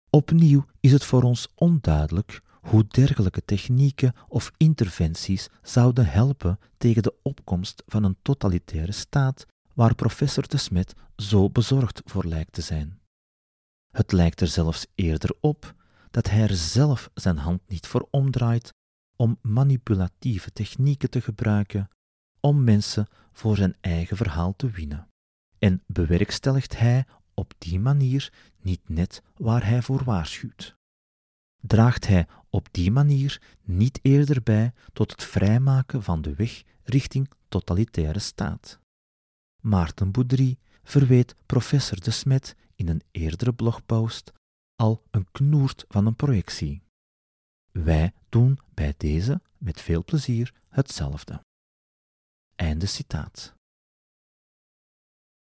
[0.09, 7.13] Opnieuw is het voor ons onduidelijk hoe dergelijke technieken of interventies zouden helpen tegen de
[7.23, 12.99] opkomst van een totalitaire staat waar professor de Smet zo bezorgd voor lijkt te zijn.
[13.93, 15.73] Het lijkt er zelfs eerder op
[16.11, 18.73] dat hij er zelf zijn hand niet voor omdraait
[19.15, 21.89] om manipulatieve technieken te gebruiken
[22.39, 25.07] om mensen voor zijn eigen verhaal te winnen.
[25.59, 30.76] En bewerkstelligt hij op die manier niet net waar hij voor waarschuwt.
[31.61, 37.29] Draagt hij op die manier niet eerder bij tot het vrijmaken van de weg richting
[37.47, 38.79] totalitaire staat.
[39.61, 44.33] Maarten Boudry verweet professor De Smet in een eerdere blogpost
[44.75, 46.81] al een knoert van een projectie.
[47.71, 51.41] Wij doen bij deze met veel plezier hetzelfde.
[52.55, 53.55] Einde citaat.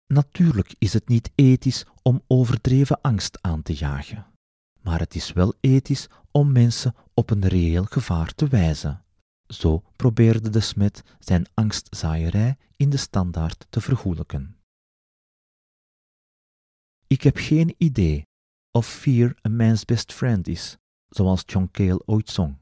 [0.06, 4.26] Natuurlijk is het niet ethisch om overdreven angst aan te jagen,
[4.88, 9.04] maar het is wel ethisch om mensen op een reëel gevaar te wijzen.
[9.48, 14.58] Zo probeerde de smet zijn angstzaaierij in de standaard te vergoelijken.
[17.08, 18.26] Ik heb geen idee
[18.72, 20.78] of fear een man's best friend is,
[21.10, 22.58] zoals John Cale ooit zong.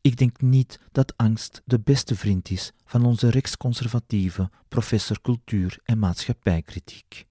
[0.00, 5.98] Ik denk niet dat angst de beste vriend is van onze rechtsconservatieve professor cultuur en
[5.98, 7.30] maatschappijkritiek.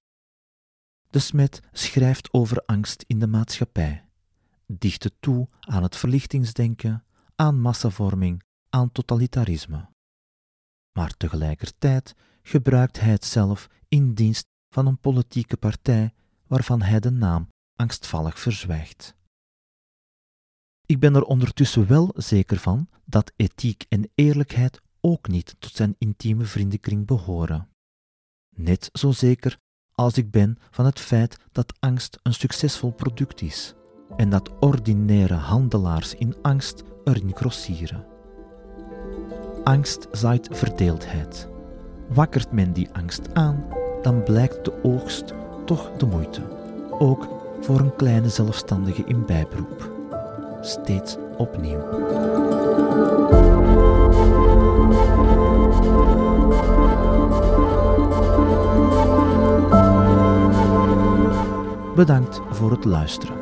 [1.12, 4.08] De Smet schrijft over angst in de maatschappij,
[4.66, 7.04] dicht toe aan het verlichtingsdenken,
[7.36, 9.90] aan massavorming, aan totalitarisme.
[10.92, 16.14] Maar tegelijkertijd gebruikt hij het zelf in dienst van een politieke partij
[16.46, 19.14] waarvan hij de naam angstvallig verzwijgt.
[20.86, 25.94] Ik ben er ondertussen wel zeker van dat ethiek en eerlijkheid ook niet tot zijn
[25.98, 27.68] intieme vriendenkring behoren.
[28.56, 29.58] Net zo zeker
[30.02, 33.74] als ik ben van het feit dat angst een succesvol product is
[34.16, 38.04] en dat ordinaire handelaars in angst erin grossieren.
[39.64, 41.48] Angst zaait verdeeldheid.
[42.08, 43.64] Wakkert men die angst aan,
[44.02, 45.34] dan blijkt de oogst
[45.64, 46.42] toch de moeite,
[46.98, 47.28] ook
[47.60, 49.90] voor een kleine zelfstandige in bijberoep
[50.60, 51.80] steeds opnieuw.
[61.94, 63.36] Bedankt voor het luisteren.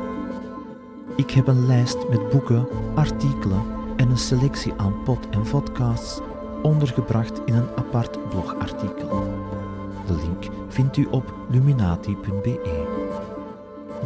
[1.15, 3.61] Ik heb een lijst met boeken, artikelen
[3.95, 6.19] en een selectie aan pod- en podcasts
[6.61, 9.23] ondergebracht in een apart blogartikel.
[10.05, 12.85] De link vindt u op luminati.be.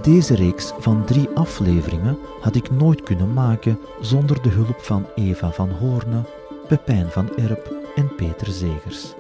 [0.02, 5.52] Deze reeks van drie afleveringen had ik nooit kunnen maken zonder de hulp van Eva
[5.52, 6.22] van Hoorne,
[6.68, 9.16] Pepijn van Erp en Peter Zegers.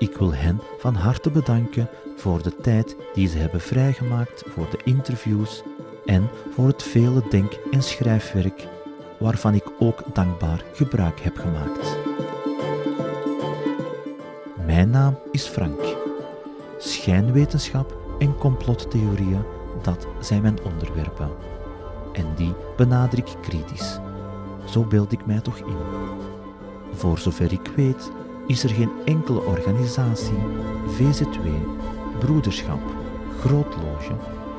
[0.00, 4.78] Ik wil hen van harte bedanken voor de tijd die ze hebben vrijgemaakt voor de
[4.84, 5.62] interviews
[6.04, 8.68] en voor het vele denk- en schrijfwerk
[9.18, 11.98] waarvan ik ook dankbaar gebruik heb gemaakt.
[14.66, 15.80] Mijn naam is Frank.
[16.78, 19.42] Schijnwetenschap en complottheorieën
[19.82, 21.30] dat zijn mijn onderwerpen.
[22.12, 23.98] En die benader ik kritisch.
[24.64, 25.78] Zo beeld ik mij toch in.
[26.92, 28.10] Voor zover ik weet,
[28.50, 30.38] is er geen enkele organisatie,
[30.86, 31.46] VZW,
[32.18, 32.80] broederschap,
[33.40, 34.12] grootloge,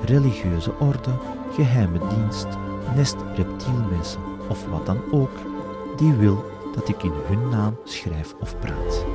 [0.05, 1.11] religieuze orde,
[1.53, 2.47] geheime dienst,
[2.95, 5.37] nest reptielmensen of wat dan ook,
[5.97, 6.45] die wil
[6.75, 9.05] dat ik in hun naam schrijf of praat.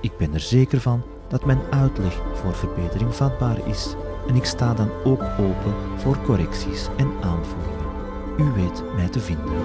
[0.00, 3.94] Ik ben er zeker van dat mijn uitleg voor verbetering vatbaar is
[4.28, 7.88] en ik sta dan ook open voor correcties en aanvullingen.
[8.38, 9.58] U weet mij te vinden.